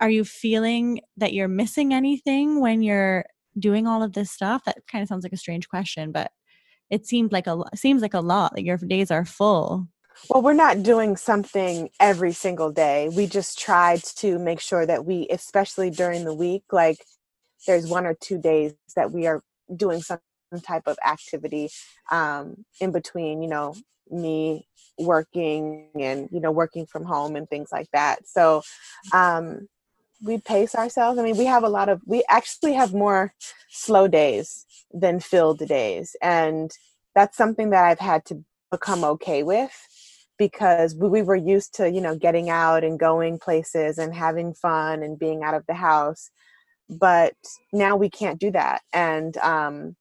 are 0.00 0.10
you 0.10 0.24
feeling 0.24 1.00
that 1.16 1.34
you're 1.34 1.48
missing 1.48 1.92
anything 1.92 2.60
when 2.60 2.82
you're 2.82 3.24
doing 3.58 3.86
all 3.86 4.02
of 4.02 4.12
this 4.12 4.30
stuff? 4.30 4.62
That 4.64 4.78
kind 4.90 5.02
of 5.02 5.08
sounds 5.08 5.24
like 5.24 5.32
a 5.32 5.36
strange 5.36 5.68
question 5.68 6.10
but 6.10 6.30
it 6.90 7.06
seems 7.06 7.32
like 7.32 7.46
a 7.46 7.62
seems 7.74 8.00
like 8.00 8.14
a 8.14 8.20
lot 8.20 8.54
like 8.54 8.64
your 8.64 8.78
days 8.78 9.10
are 9.10 9.26
full 9.26 9.88
well, 10.28 10.42
we're 10.42 10.52
not 10.52 10.82
doing 10.82 11.16
something 11.16 11.90
every 12.00 12.32
single 12.32 12.70
day. 12.70 13.08
We 13.08 13.26
just 13.26 13.58
tried 13.58 14.02
to 14.16 14.38
make 14.38 14.60
sure 14.60 14.84
that 14.84 15.04
we, 15.04 15.26
especially 15.30 15.90
during 15.90 16.24
the 16.24 16.34
week, 16.34 16.64
like 16.72 16.98
there's 17.66 17.86
one 17.86 18.06
or 18.06 18.14
two 18.14 18.38
days 18.38 18.74
that 18.96 19.12
we 19.12 19.26
are 19.26 19.42
doing 19.74 20.02
some 20.02 20.20
type 20.62 20.84
of 20.86 20.98
activity 21.06 21.70
um, 22.10 22.64
in 22.80 22.92
between, 22.92 23.42
you 23.42 23.48
know, 23.48 23.74
me 24.10 24.66
working 24.98 25.88
and, 25.94 26.28
you 26.32 26.40
know, 26.40 26.50
working 26.50 26.86
from 26.86 27.04
home 27.04 27.36
and 27.36 27.48
things 27.48 27.70
like 27.70 27.88
that. 27.92 28.26
So 28.26 28.62
um, 29.12 29.68
we 30.24 30.38
pace 30.38 30.74
ourselves. 30.74 31.18
I 31.18 31.22
mean, 31.22 31.36
we 31.36 31.44
have 31.44 31.64
a 31.64 31.68
lot 31.68 31.88
of, 31.88 32.00
we 32.06 32.24
actually 32.28 32.74
have 32.74 32.92
more 32.92 33.32
slow 33.70 34.08
days 34.08 34.66
than 34.92 35.20
filled 35.20 35.58
days. 35.58 36.16
And 36.22 36.70
that's 37.14 37.36
something 37.36 37.70
that 37.70 37.84
I've 37.84 38.00
had 38.00 38.24
to 38.26 38.44
become 38.70 39.04
okay 39.04 39.42
with 39.42 39.87
because 40.38 40.94
we 40.94 41.22
were 41.22 41.36
used 41.36 41.74
to 41.74 41.90
you 41.90 42.00
know 42.00 42.16
getting 42.16 42.48
out 42.48 42.84
and 42.84 42.98
going 42.98 43.38
places 43.38 43.98
and 43.98 44.14
having 44.14 44.54
fun 44.54 45.02
and 45.02 45.18
being 45.18 45.42
out 45.42 45.54
of 45.54 45.66
the 45.66 45.74
house 45.74 46.30
but 46.88 47.34
now 47.72 47.96
we 47.96 48.08
can't 48.08 48.40
do 48.40 48.50
that 48.50 48.80
and 48.92 49.36
um, 49.38 49.96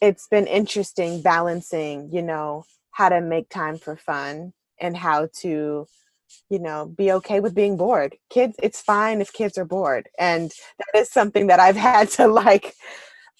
it's 0.00 0.26
been 0.28 0.46
interesting 0.46 1.22
balancing 1.22 2.10
you 2.12 2.22
know 2.22 2.64
how 2.92 3.08
to 3.08 3.20
make 3.20 3.48
time 3.48 3.78
for 3.78 3.96
fun 3.96 4.52
and 4.80 4.96
how 4.96 5.28
to 5.32 5.86
you 6.48 6.58
know 6.58 6.86
be 6.96 7.12
okay 7.12 7.40
with 7.40 7.54
being 7.54 7.76
bored. 7.76 8.16
Kids 8.28 8.56
it's 8.62 8.80
fine 8.80 9.20
if 9.20 9.32
kids 9.32 9.56
are 9.58 9.64
bored 9.64 10.08
and 10.18 10.52
that 10.78 11.00
is 11.00 11.10
something 11.10 11.46
that 11.48 11.60
i've 11.60 11.76
had 11.90 12.08
to 12.10 12.26
like 12.28 12.74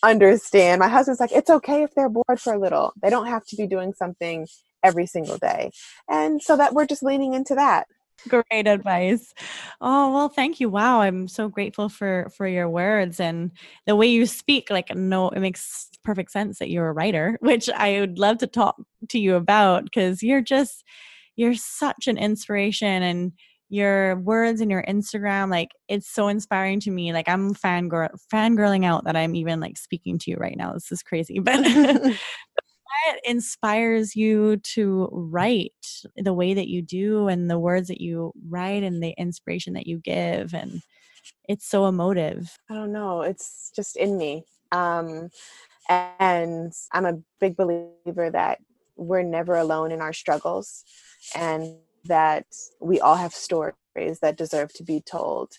understand. 0.02 0.80
My 0.80 0.88
husband's 0.88 1.20
like 1.20 1.32
it's 1.32 1.50
okay 1.50 1.82
if 1.82 1.94
they're 1.94 2.08
bored 2.08 2.40
for 2.40 2.52
a 2.52 2.58
little. 2.58 2.92
They 3.02 3.10
don't 3.10 3.26
have 3.26 3.44
to 3.46 3.56
be 3.56 3.66
doing 3.66 3.92
something 3.92 4.46
every 4.82 5.06
single 5.06 5.38
day. 5.38 5.70
And 6.08 6.42
so 6.42 6.56
that 6.56 6.74
we're 6.74 6.86
just 6.86 7.02
leaning 7.02 7.34
into 7.34 7.54
that. 7.54 7.86
Great 8.28 8.66
advice. 8.66 9.32
Oh, 9.80 10.12
well, 10.12 10.28
thank 10.28 10.60
you. 10.60 10.68
Wow, 10.68 11.00
I'm 11.00 11.26
so 11.26 11.48
grateful 11.48 11.88
for 11.88 12.30
for 12.36 12.46
your 12.46 12.68
words 12.68 13.18
and 13.18 13.50
the 13.86 13.96
way 13.96 14.08
you 14.08 14.26
speak 14.26 14.68
like 14.68 14.94
no 14.94 15.30
it 15.30 15.40
makes 15.40 15.88
perfect 16.04 16.30
sense 16.30 16.58
that 16.58 16.68
you're 16.68 16.88
a 16.88 16.92
writer, 16.92 17.38
which 17.40 17.70
I 17.70 18.00
would 18.00 18.18
love 18.18 18.38
to 18.38 18.46
talk 18.46 18.76
to 19.08 19.18
you 19.18 19.36
about 19.36 19.90
cuz 19.92 20.22
you're 20.22 20.42
just 20.42 20.84
you're 21.36 21.54
such 21.54 22.08
an 22.08 22.18
inspiration 22.18 23.02
and 23.02 23.32
your 23.70 24.16
words 24.16 24.60
and 24.60 24.70
your 24.70 24.82
Instagram, 24.82 25.48
like 25.48 25.70
it's 25.88 26.08
so 26.12 26.28
inspiring 26.28 26.80
to 26.80 26.90
me. 26.90 27.12
Like 27.12 27.28
I'm 27.28 27.54
fangirl 27.54 28.10
fangirling 28.32 28.84
out 28.84 29.04
that 29.04 29.16
I'm 29.16 29.34
even 29.36 29.60
like 29.60 29.78
speaking 29.78 30.18
to 30.18 30.30
you 30.30 30.36
right 30.36 30.56
now. 30.56 30.72
This 30.74 30.92
is 30.92 31.02
crazy. 31.02 31.38
But 31.44 31.60
what 33.06 33.20
inspires 33.24 34.16
you 34.16 34.56
to 34.58 35.08
write 35.12 35.72
the 36.16 36.32
way 36.32 36.54
that 36.54 36.68
you 36.68 36.82
do 36.82 37.28
and 37.28 37.50
the 37.50 37.58
words 37.58 37.88
that 37.88 38.00
you 38.00 38.32
write 38.48 38.82
and 38.82 39.02
the 39.02 39.14
inspiration 39.18 39.74
that 39.74 39.86
you 39.86 39.98
give 39.98 40.54
and 40.54 40.82
it's 41.48 41.68
so 41.68 41.86
emotive. 41.86 42.56
I 42.70 42.74
don't 42.74 42.92
know 42.92 43.22
it's 43.22 43.72
just 43.74 43.96
in 43.96 44.16
me 44.16 44.44
um, 44.72 45.30
and 45.88 46.72
i'm 46.92 47.06
a 47.06 47.18
big 47.40 47.56
believer 47.56 48.30
that 48.30 48.58
we're 48.96 49.22
never 49.22 49.56
alone 49.56 49.90
in 49.90 50.00
our 50.00 50.12
struggles 50.12 50.84
and 51.34 51.76
that 52.04 52.46
we 52.80 53.00
all 53.00 53.16
have 53.16 53.32
stories 53.32 53.74
that 54.22 54.36
deserve 54.36 54.72
to 54.74 54.84
be 54.84 55.00
told 55.00 55.52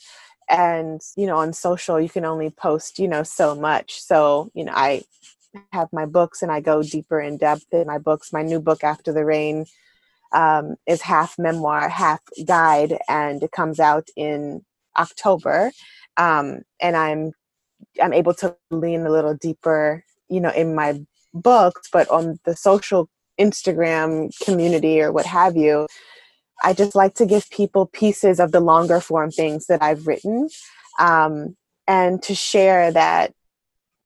and 0.50 1.02
you 1.16 1.26
know 1.26 1.38
on 1.38 1.54
social 1.54 2.00
you 2.00 2.10
can 2.10 2.26
only 2.26 2.50
post 2.50 3.00
you 3.00 3.08
know 3.08 3.24
so 3.24 3.56
much 3.56 4.02
so 4.02 4.50
you 4.54 4.64
know 4.64 4.74
i 4.76 5.02
have 5.72 5.90
my 5.92 6.06
books 6.06 6.42
and 6.42 6.52
I 6.52 6.62
go 6.62 6.84
deeper 6.84 7.20
in 7.20 7.38
depth 7.38 7.66
in 7.72 7.88
my 7.88 7.98
books. 7.98 8.34
My 8.34 8.42
new 8.42 8.60
book, 8.60 8.84
After 8.84 9.12
the 9.12 9.26
Rain, 9.26 9.66
um, 10.34 10.76
is 10.88 11.02
half 11.02 11.38
memoir, 11.38 11.90
half 11.90 12.22
guide, 12.46 12.98
and 13.10 13.44
it 13.44 13.52
comes 13.52 13.80
out 13.80 14.08
in 14.16 14.64
October. 14.98 15.72
Um, 16.18 16.62
and 16.82 16.96
I'm 16.96 17.32
I'm 18.02 18.14
able 18.14 18.34
to 18.36 18.56
lean 18.70 19.06
a 19.06 19.12
little 19.12 19.36
deeper, 19.36 20.04
you 20.30 20.40
know, 20.40 20.52
in 20.52 20.76
my 20.76 21.02
books, 21.34 21.90
but 21.92 22.10
on 22.10 22.40
the 22.46 22.56
social 22.56 23.10
Instagram 23.40 24.30
community 24.44 25.02
or 25.02 25.12
what 25.12 25.26
have 25.26 25.58
you, 25.58 25.88
I 26.64 26.74
just 26.74 26.96
like 26.96 27.16
to 27.16 27.26
give 27.26 27.50
people 27.50 27.88
pieces 27.88 28.40
of 28.40 28.52
the 28.52 28.60
longer 28.60 29.00
form 29.00 29.32
things 29.32 29.66
that 29.66 29.82
I've 29.82 30.06
written, 30.08 30.50
um, 31.00 31.56
and 31.88 32.22
to 32.24 32.36
share 32.36 32.92
that 32.92 33.34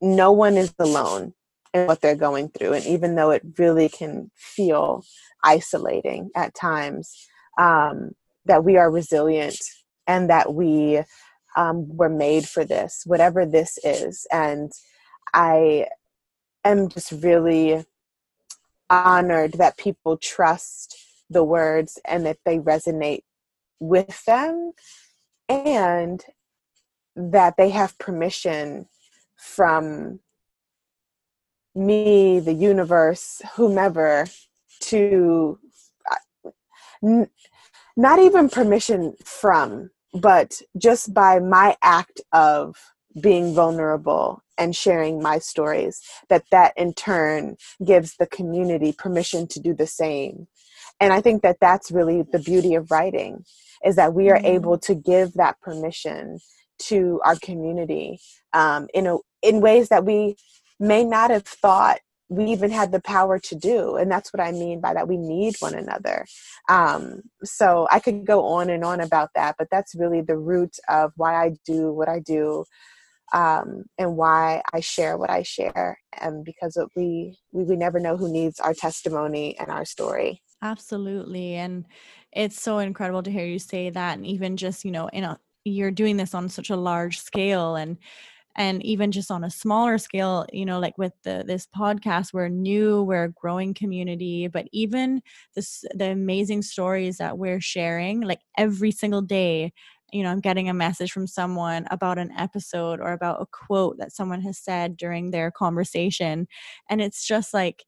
no 0.05 0.31
one 0.31 0.55
is 0.55 0.73
alone 0.79 1.33
in 1.73 1.87
what 1.87 2.01
they're 2.01 2.15
going 2.15 2.49
through. 2.49 2.73
And 2.73 2.85
even 2.85 3.15
though 3.15 3.31
it 3.31 3.41
really 3.57 3.89
can 3.89 4.31
feel 4.35 5.03
isolating 5.43 6.29
at 6.35 6.53
times, 6.53 7.27
um, 7.57 8.11
that 8.45 8.63
we 8.63 8.77
are 8.77 8.91
resilient 8.91 9.57
and 10.07 10.29
that 10.29 10.53
we 10.53 11.01
um, 11.55 11.87
were 11.97 12.09
made 12.09 12.47
for 12.47 12.63
this, 12.63 13.01
whatever 13.05 13.45
this 13.45 13.79
is. 13.83 14.27
And 14.31 14.71
I 15.33 15.87
am 16.63 16.89
just 16.89 17.11
really 17.11 17.85
honored 18.89 19.53
that 19.53 19.77
people 19.77 20.17
trust 20.17 20.95
the 21.29 21.43
words 21.43 21.99
and 22.05 22.25
that 22.25 22.37
they 22.45 22.59
resonate 22.59 23.23
with 23.79 24.23
them 24.25 24.73
and 25.49 26.23
that 27.15 27.55
they 27.57 27.69
have 27.69 27.97
permission 27.97 28.87
from 29.35 30.19
me, 31.73 32.39
the 32.39 32.53
universe, 32.53 33.41
whomever, 33.55 34.25
to 34.79 35.59
uh, 36.11 36.49
n- 37.03 37.29
not 37.97 38.19
even 38.19 38.49
permission 38.49 39.15
from, 39.23 39.89
but 40.13 40.61
just 40.77 41.13
by 41.13 41.39
my 41.39 41.75
act 41.81 42.21
of 42.31 42.77
being 43.21 43.53
vulnerable 43.53 44.41
and 44.57 44.75
sharing 44.75 45.21
my 45.21 45.37
stories, 45.37 46.01
that 46.29 46.43
that 46.51 46.73
in 46.77 46.93
turn 46.93 47.55
gives 47.83 48.15
the 48.17 48.27
community 48.27 48.93
permission 48.93 49.47
to 49.47 49.59
do 49.59 49.73
the 49.73 49.87
same. 49.87 50.47
And 50.99 51.11
I 51.11 51.21
think 51.21 51.41
that 51.41 51.57
that's 51.59 51.91
really 51.91 52.23
the 52.23 52.39
beauty 52.39 52.75
of 52.75 52.91
writing 52.91 53.43
is 53.83 53.95
that 53.97 54.13
we 54.13 54.29
are 54.29 54.37
mm-hmm. 54.37 54.45
able 54.45 54.77
to 54.79 54.95
give 54.95 55.33
that 55.33 55.59
permission 55.61 56.39
to 56.79 57.21
our 57.23 57.35
community 57.37 58.19
um, 58.53 58.87
in 58.93 59.07
a 59.07 59.17
in 59.41 59.61
ways 59.61 59.89
that 59.89 60.05
we 60.05 60.35
may 60.79 61.03
not 61.03 61.29
have 61.29 61.45
thought 61.45 61.99
we 62.27 62.45
even 62.45 62.71
had 62.71 62.91
the 62.91 63.01
power 63.01 63.37
to 63.37 63.55
do 63.55 63.95
and 63.95 64.11
that's 64.11 64.33
what 64.33 64.41
i 64.41 64.51
mean 64.51 64.81
by 64.81 64.93
that 64.93 65.07
we 65.07 65.17
need 65.17 65.55
one 65.59 65.75
another. 65.75 66.25
Um, 66.69 67.21
so 67.43 67.87
i 67.91 67.99
could 67.99 68.25
go 68.25 68.45
on 68.45 68.69
and 68.69 68.83
on 68.83 68.99
about 68.99 69.29
that 69.35 69.55
but 69.57 69.67
that's 69.71 69.95
really 69.95 70.21
the 70.21 70.37
root 70.37 70.75
of 70.89 71.11
why 71.15 71.35
i 71.35 71.51
do 71.65 71.91
what 71.93 72.09
i 72.09 72.19
do 72.19 72.65
um, 73.33 73.83
and 73.97 74.17
why 74.17 74.61
i 74.73 74.79
share 74.79 75.17
what 75.17 75.29
i 75.29 75.43
share 75.43 75.99
and 76.19 76.43
because 76.43 76.77
we, 76.95 77.37
we 77.51 77.63
we 77.63 77.75
never 77.75 77.99
know 77.99 78.17
who 78.17 78.31
needs 78.31 78.59
our 78.59 78.73
testimony 78.73 79.57
and 79.59 79.69
our 79.69 79.85
story. 79.85 80.41
Absolutely 80.61 81.55
and 81.55 81.85
it's 82.31 82.59
so 82.59 82.79
incredible 82.79 83.23
to 83.23 83.31
hear 83.31 83.45
you 83.45 83.59
say 83.59 83.89
that 83.89 84.17
and 84.17 84.25
even 84.25 84.57
just 84.57 84.83
you 84.83 84.91
know 84.91 85.07
in 85.09 85.23
a 85.23 85.39
you're 85.65 85.91
doing 85.91 86.17
this 86.17 86.33
on 86.33 86.49
such 86.49 86.69
a 86.69 86.75
large 86.77 87.19
scale 87.19 87.75
and 87.75 87.97
and 88.55 88.83
even 88.85 89.11
just 89.11 89.31
on 89.31 89.43
a 89.43 89.49
smaller 89.49 89.97
scale 89.97 90.45
you 90.53 90.65
know 90.65 90.79
like 90.79 90.97
with 90.97 91.13
the 91.23 91.43
this 91.45 91.67
podcast 91.77 92.33
we're 92.33 92.49
new 92.49 93.03
we're 93.03 93.25
a 93.25 93.31
growing 93.31 93.73
community 93.73 94.47
but 94.47 94.67
even 94.71 95.21
this 95.55 95.83
the 95.93 96.11
amazing 96.11 96.61
stories 96.61 97.17
that 97.17 97.37
we're 97.37 97.61
sharing 97.61 98.21
like 98.21 98.39
every 98.57 98.91
single 98.91 99.21
day 99.21 99.73
you 100.11 100.23
know 100.23 100.31
i'm 100.31 100.39
getting 100.39 100.69
a 100.69 100.73
message 100.73 101.11
from 101.11 101.27
someone 101.27 101.85
about 101.91 102.17
an 102.17 102.31
episode 102.37 102.99
or 103.01 103.11
about 103.11 103.41
a 103.41 103.45
quote 103.47 103.97
that 103.97 104.13
someone 104.13 104.41
has 104.41 104.57
said 104.57 104.95
during 104.97 105.31
their 105.31 105.51
conversation 105.51 106.47
and 106.89 107.01
it's 107.01 107.25
just 107.27 107.53
like 107.53 107.83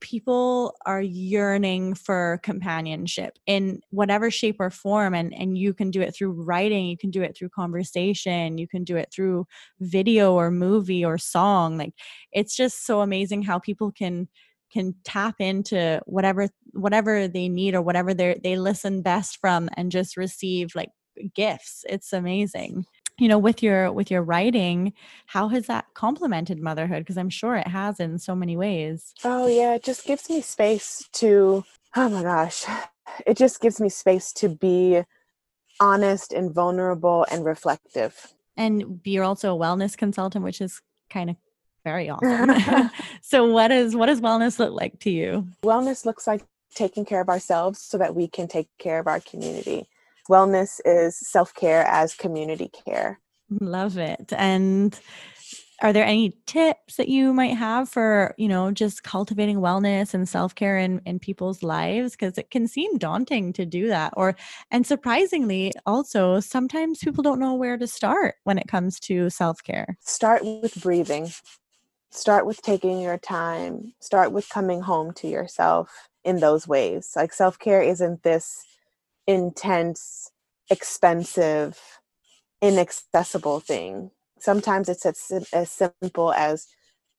people 0.00 0.76
are 0.86 1.02
yearning 1.02 1.94
for 1.94 2.40
companionship 2.42 3.38
in 3.46 3.80
whatever 3.90 4.30
shape 4.30 4.56
or 4.58 4.70
form 4.70 5.14
and 5.14 5.32
and 5.34 5.58
you 5.58 5.72
can 5.74 5.90
do 5.90 6.00
it 6.00 6.14
through 6.14 6.30
writing 6.30 6.86
you 6.86 6.96
can 6.96 7.10
do 7.10 7.22
it 7.22 7.36
through 7.36 7.48
conversation 7.48 8.58
you 8.58 8.66
can 8.66 8.84
do 8.84 8.96
it 8.96 9.12
through 9.12 9.46
video 9.80 10.34
or 10.34 10.50
movie 10.50 11.04
or 11.04 11.18
song 11.18 11.76
like 11.78 11.94
it's 12.32 12.56
just 12.56 12.86
so 12.86 13.00
amazing 13.00 13.42
how 13.42 13.58
people 13.58 13.92
can 13.92 14.28
can 14.72 14.94
tap 15.04 15.36
into 15.40 16.00
whatever 16.06 16.48
whatever 16.72 17.28
they 17.28 17.48
need 17.48 17.74
or 17.74 17.82
whatever 17.82 18.14
they 18.14 18.38
they 18.42 18.56
listen 18.56 19.02
best 19.02 19.38
from 19.40 19.68
and 19.76 19.90
just 19.90 20.16
receive 20.16 20.74
like 20.74 20.90
gifts. 21.34 21.84
It's 21.88 22.12
amazing 22.12 22.86
you 23.20 23.28
know 23.28 23.38
with 23.38 23.62
your 23.62 23.92
with 23.92 24.10
your 24.10 24.22
writing 24.22 24.92
how 25.26 25.48
has 25.48 25.66
that 25.66 25.86
complemented 25.94 26.58
motherhood? 26.60 27.00
Because 27.00 27.18
i'm 27.18 27.30
sure 27.30 27.56
it 27.56 27.68
has 27.68 28.00
in 28.00 28.18
so 28.18 28.34
many 28.34 28.56
ways. 28.56 29.14
Oh 29.22 29.46
yeah 29.46 29.74
it 29.74 29.84
just 29.84 30.04
gives 30.04 30.28
me 30.28 30.40
space 30.40 31.08
to 31.12 31.64
oh 31.96 32.08
my 32.08 32.22
gosh 32.22 32.64
it 33.26 33.36
just 33.36 33.60
gives 33.60 33.80
me 33.80 33.88
space 33.88 34.32
to 34.34 34.48
be 34.48 35.02
honest 35.78 36.32
and 36.32 36.52
vulnerable 36.52 37.26
and 37.30 37.44
reflective. 37.44 38.34
And 38.56 39.00
you're 39.04 39.24
also 39.24 39.54
a 39.54 39.58
wellness 39.58 39.96
consultant 39.96 40.44
which 40.44 40.60
is 40.60 40.80
kind 41.10 41.30
of 41.30 41.36
very 41.84 42.10
awesome. 42.10 42.90
So 43.22 43.44
what 43.44 43.70
is 43.70 43.94
what 43.94 44.06
does 44.06 44.20
wellness 44.20 44.58
look 44.58 44.72
like 44.72 44.98
to 45.00 45.10
you? 45.10 45.46
Wellness 45.62 46.04
looks 46.04 46.26
like 46.26 46.42
taking 46.74 47.04
care 47.04 47.20
of 47.20 47.28
ourselves 47.28 47.80
so 47.80 47.98
that 47.98 48.14
we 48.14 48.28
can 48.28 48.48
take 48.48 48.68
care 48.78 48.98
of 48.98 49.06
our 49.06 49.20
community 49.20 49.88
wellness 50.30 50.80
is 50.84 51.18
self 51.18 51.52
care 51.54 51.84
as 51.86 52.14
community 52.14 52.70
care. 52.86 53.20
Love 53.60 53.98
it. 53.98 54.32
And 54.36 54.98
are 55.82 55.92
there 55.94 56.04
any 56.04 56.36
tips 56.46 56.96
that 56.96 57.08
you 57.08 57.32
might 57.32 57.56
have 57.56 57.88
for 57.88 58.34
you 58.36 58.48
know 58.48 58.70
just 58.70 59.02
cultivating 59.02 59.58
wellness 59.58 60.12
and 60.12 60.28
self-care 60.28 60.78
in, 60.78 61.00
in 61.06 61.18
people's 61.18 61.62
lives? 61.62 62.12
Because 62.12 62.38
it 62.38 62.50
can 62.50 62.68
seem 62.68 62.98
daunting 62.98 63.52
to 63.54 63.64
do 63.66 63.88
that. 63.88 64.12
Or 64.16 64.36
and 64.70 64.86
surprisingly 64.86 65.72
also 65.86 66.40
sometimes 66.40 67.00
people 67.00 67.22
don't 67.22 67.40
know 67.40 67.54
where 67.54 67.78
to 67.78 67.86
start 67.86 68.36
when 68.44 68.58
it 68.58 68.68
comes 68.68 69.00
to 69.00 69.30
self-care. 69.30 69.96
Start 70.00 70.44
with 70.44 70.80
breathing. 70.80 71.30
Start 72.12 72.44
with 72.44 72.60
taking 72.62 73.00
your 73.00 73.18
time. 73.18 73.94
Start 74.00 74.32
with 74.32 74.48
coming 74.48 74.82
home 74.82 75.12
to 75.14 75.28
yourself 75.28 76.08
in 76.24 76.40
those 76.40 76.68
ways. 76.68 77.12
Like 77.16 77.32
self-care 77.32 77.82
isn't 77.82 78.22
this 78.22 78.64
intense, 79.30 80.30
expensive, 80.70 81.78
inaccessible 82.60 83.60
thing. 83.60 84.10
Sometimes 84.38 84.88
it's 84.88 85.06
as, 85.06 85.48
as 85.52 85.70
simple 85.70 86.32
as 86.32 86.66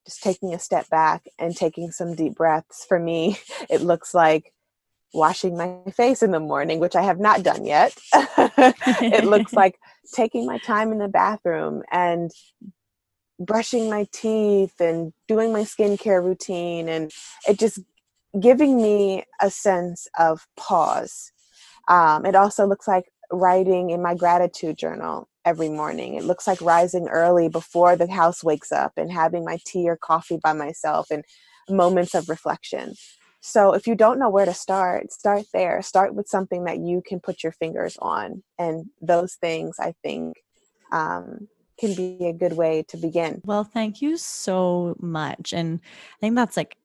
just 0.06 0.21
taking 0.21 0.54
a 0.54 0.60
step 0.60 0.89
back 0.89 1.24
and 1.39 1.56
taking 1.56 1.91
some 1.91 2.15
deep 2.15 2.36
breaths. 2.36 2.86
For 2.86 3.00
me, 3.00 3.38
it 3.69 3.82
looks 3.82 4.13
like 4.13 4.54
washing 5.13 5.58
my 5.58 5.78
face 5.93 6.24
in 6.24 6.32
the 6.32 6.39
morning, 6.39 6.80
which 6.80 6.95
I 6.95 7.02
have 7.02 7.19
not 7.19 7.43
done 7.43 7.65
yet. 7.65 7.95
it 8.13 9.26
looks 9.26 9.54
like 9.54 9.80
taking 10.13 10.45
my 10.45 10.58
time 10.60 10.91
in 10.91 10.97
the 10.97 11.08
bathroom 11.08 11.84
and 11.91 12.32
brushing 13.39 13.89
my 13.89 14.08
teeth 14.12 14.80
and 14.80 15.13
doing 15.28 15.52
my 15.52 15.62
skincare 15.62 16.24
routine 16.24 16.88
and 16.88 17.12
it 17.47 17.58
just 17.58 17.80
giving 18.39 18.78
me 18.78 19.26
a 19.41 19.50
sense 19.50 20.08
of 20.17 20.45
pause 20.56 21.32
um, 21.91 22.25
it 22.25 22.36
also 22.36 22.65
looks 22.65 22.88
like 22.88 23.12
writing 23.34 23.89
in 23.89 24.01
my 24.01 24.15
gratitude 24.15 24.77
journal 24.77 25.27
every 25.43 25.67
morning. 25.67 26.13
It 26.13 26.23
looks 26.23 26.47
like 26.47 26.62
rising 26.62 27.10
early 27.10 27.49
before 27.49 27.97
the 27.97 28.10
house 28.10 28.43
wakes 28.43 28.71
up 28.71 28.93
and 28.95 29.12
having 29.12 29.43
my 29.43 29.60
tea 29.65 29.89
or 29.89 29.97
coffee 29.97 30.39
by 30.41 30.54
myself 30.54 31.12
and 31.12 31.25
moments 31.69 32.15
of 32.15 32.30
reflection. 32.30 32.93
So 33.41 33.73
if 33.73 33.88
you 33.88 33.95
don't 33.95 34.19
know 34.19 34.30
where 34.30 34.45
to 34.45 34.54
start, 34.54 35.12
start 35.12 35.47
there. 35.54 35.82
Start 35.82 36.15
with 36.15 36.30
something 36.30 36.63
that 36.63 36.80
you 36.80 37.01
can 37.06 37.19
put 37.19 37.43
your 37.43 37.51
fingers 37.51 37.97
on. 38.01 38.41
And 38.58 38.86
those 39.01 39.34
things, 39.34 39.75
I 39.77 39.93
think, 40.01 40.38
um, 40.93 41.49
can 41.77 41.93
be 41.93 42.27
a 42.27 42.34
good 42.34 42.54
way 42.54 42.86
to 42.88 42.97
begin. 42.97 43.41
Well, 43.43 43.65
thank 43.65 44.01
you 44.01 44.15
so 44.15 44.95
much. 44.99 45.51
And 45.51 45.82
I 45.84 46.19
think 46.21 46.36
that's 46.36 46.56
like 46.56 46.77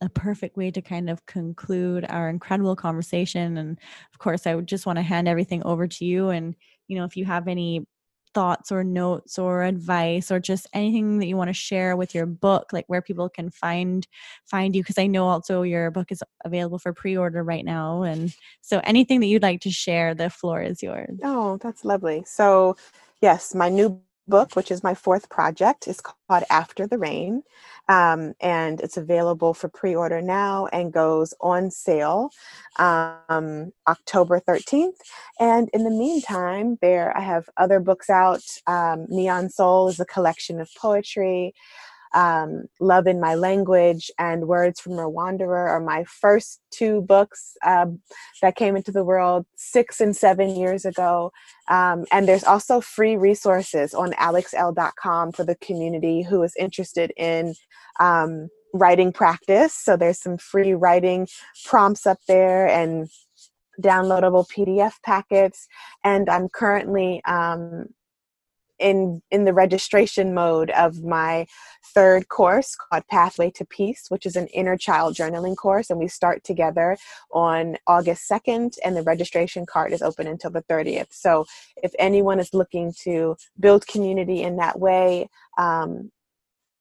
a 0.00 0.08
perfect 0.08 0.56
way 0.56 0.70
to 0.70 0.80
kind 0.80 1.10
of 1.10 1.24
conclude 1.26 2.06
our 2.08 2.28
incredible 2.28 2.76
conversation. 2.76 3.56
And 3.56 3.78
of 4.12 4.18
course, 4.18 4.46
I 4.46 4.54
would 4.54 4.68
just 4.68 4.86
want 4.86 4.98
to 4.98 5.02
hand 5.02 5.28
everything 5.28 5.62
over 5.64 5.86
to 5.88 6.04
you. 6.04 6.30
And, 6.30 6.54
you 6.86 6.96
know, 6.96 7.04
if 7.04 7.16
you 7.16 7.24
have 7.24 7.48
any 7.48 7.86
thoughts 8.34 8.70
or 8.70 8.84
notes 8.84 9.38
or 9.38 9.64
advice 9.64 10.30
or 10.30 10.38
just 10.38 10.66
anything 10.72 11.18
that 11.18 11.26
you 11.26 11.36
want 11.36 11.48
to 11.48 11.54
share 11.54 11.96
with 11.96 12.14
your 12.14 12.26
book 12.26 12.72
like 12.72 12.84
where 12.86 13.02
people 13.02 13.28
can 13.28 13.50
find 13.50 14.06
find 14.44 14.76
you 14.76 14.82
because 14.82 14.98
i 14.98 15.06
know 15.06 15.26
also 15.26 15.62
your 15.62 15.90
book 15.90 16.12
is 16.12 16.22
available 16.44 16.78
for 16.78 16.92
pre-order 16.92 17.42
right 17.42 17.64
now 17.64 18.02
and 18.02 18.34
so 18.60 18.80
anything 18.84 19.20
that 19.20 19.26
you'd 19.26 19.42
like 19.42 19.60
to 19.60 19.70
share 19.70 20.14
the 20.14 20.28
floor 20.28 20.60
is 20.60 20.82
yours 20.82 21.18
oh 21.24 21.56
that's 21.62 21.84
lovely 21.84 22.22
so 22.26 22.76
yes 23.20 23.54
my 23.54 23.68
new 23.68 24.00
book, 24.28 24.54
which 24.54 24.70
is 24.70 24.82
my 24.82 24.94
fourth 24.94 25.28
project, 25.28 25.88
is 25.88 26.00
called 26.00 26.44
After 26.50 26.86
the 26.86 26.98
Rain. 26.98 27.42
Um, 27.88 28.34
and 28.40 28.80
it's 28.80 28.96
available 28.96 29.54
for 29.54 29.68
pre 29.68 29.94
order 29.94 30.20
now 30.20 30.66
and 30.66 30.92
goes 30.92 31.34
on 31.40 31.70
sale 31.70 32.30
um, 32.78 33.72
October 33.86 34.40
13th. 34.40 34.98
And 35.40 35.70
in 35.72 35.84
the 35.84 35.90
meantime, 35.90 36.78
there 36.82 37.16
I 37.16 37.20
have 37.20 37.48
other 37.56 37.80
books 37.80 38.10
out. 38.10 38.42
Um, 38.66 39.06
Neon 39.08 39.48
Soul 39.48 39.88
is 39.88 40.00
a 40.00 40.04
collection 40.04 40.60
of 40.60 40.70
poetry 40.76 41.54
um, 42.14 42.64
Love 42.80 43.06
in 43.06 43.20
My 43.20 43.34
Language 43.34 44.10
and 44.18 44.48
Words 44.48 44.80
from 44.80 44.98
a 44.98 45.08
Wanderer 45.08 45.68
are 45.68 45.80
my 45.80 46.04
first 46.04 46.60
two 46.70 47.02
books 47.02 47.56
um, 47.64 48.00
that 48.42 48.56
came 48.56 48.76
into 48.76 48.92
the 48.92 49.04
world 49.04 49.46
six 49.56 50.00
and 50.00 50.16
seven 50.16 50.56
years 50.56 50.84
ago. 50.84 51.32
Um, 51.68 52.04
and 52.10 52.26
there's 52.28 52.44
also 52.44 52.80
free 52.80 53.16
resources 53.16 53.94
on 53.94 54.14
alexelle.com 54.18 55.32
for 55.32 55.44
the 55.44 55.56
community 55.56 56.22
who 56.22 56.42
is 56.42 56.54
interested 56.58 57.12
in 57.16 57.54
um, 58.00 58.48
writing 58.72 59.12
practice. 59.12 59.74
So 59.74 59.96
there's 59.96 60.20
some 60.20 60.38
free 60.38 60.74
writing 60.74 61.28
prompts 61.64 62.06
up 62.06 62.18
there 62.26 62.68
and 62.68 63.08
downloadable 63.80 64.46
PDF 64.48 64.94
packets. 65.04 65.68
And 66.04 66.28
I'm 66.28 66.48
currently 66.48 67.22
um, 67.24 67.86
in 68.78 69.22
in 69.30 69.44
the 69.44 69.52
registration 69.52 70.34
mode 70.34 70.70
of 70.70 71.02
my 71.02 71.46
third 71.94 72.28
course 72.28 72.76
called 72.76 73.06
Pathway 73.08 73.50
to 73.52 73.64
Peace, 73.64 74.06
which 74.08 74.26
is 74.26 74.36
an 74.36 74.46
inner 74.48 74.76
child 74.76 75.14
journaling 75.14 75.56
course, 75.56 75.90
and 75.90 75.98
we 75.98 76.08
start 76.08 76.44
together 76.44 76.96
on 77.32 77.76
August 77.86 78.30
2nd, 78.30 78.78
and 78.84 78.96
the 78.96 79.02
registration 79.02 79.66
card 79.66 79.92
is 79.92 80.02
open 80.02 80.26
until 80.26 80.50
the 80.50 80.62
30th. 80.62 81.12
So 81.12 81.46
if 81.82 81.92
anyone 81.98 82.40
is 82.40 82.54
looking 82.54 82.92
to 83.02 83.36
build 83.58 83.86
community 83.86 84.42
in 84.42 84.56
that 84.56 84.78
way, 84.78 85.28
um, 85.56 86.10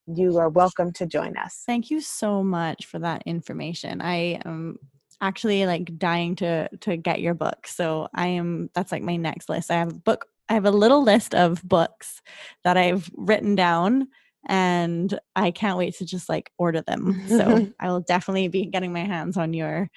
you 0.08 0.38
are 0.38 0.50
welcome 0.50 0.94
to 0.94 1.06
join 1.06 1.36
us. 1.38 1.64
Thank 1.66 1.92
you 1.92 2.02
so 2.02 2.44
much 2.44 2.86
for 2.86 3.00
that 3.00 3.24
information. 3.26 4.02
I 4.02 4.40
am 4.46 4.80
actually 5.20 5.66
like 5.66 5.98
dying 5.98 6.36
to 6.36 6.70
to 6.78 6.96
get 6.96 7.22
your 7.22 7.34
book. 7.34 7.68
So 7.68 8.08
I 8.14 8.28
am 8.28 8.70
that's 8.74 8.92
like 8.92 9.04
my 9.04 9.16
next 9.16 9.50
list. 9.50 9.72
I 9.72 9.76
have 9.76 9.92
a 9.92 9.96
book 10.00 10.28
I 10.50 10.54
have 10.54 10.66
a 10.66 10.72
little 10.72 11.04
list 11.04 11.36
of 11.36 11.62
books 11.68 12.22
that 12.64 12.78
I've 12.78 13.10
written 13.16 13.56
down 13.56 14.08
and 14.48 15.20
I 15.36 15.52
can't 15.52 15.78
wait 15.78 15.96
to 15.98 16.06
just 16.06 16.30
like 16.30 16.52
order 16.58 16.82
them. 16.82 17.22
So 17.28 17.68
I 17.80 17.90
will 17.90 18.00
definitely 18.00 18.48
be 18.48 18.66
getting 18.66 18.94
my 18.94 19.04
hands 19.04 19.38
on 19.38 19.54
your 19.54 19.90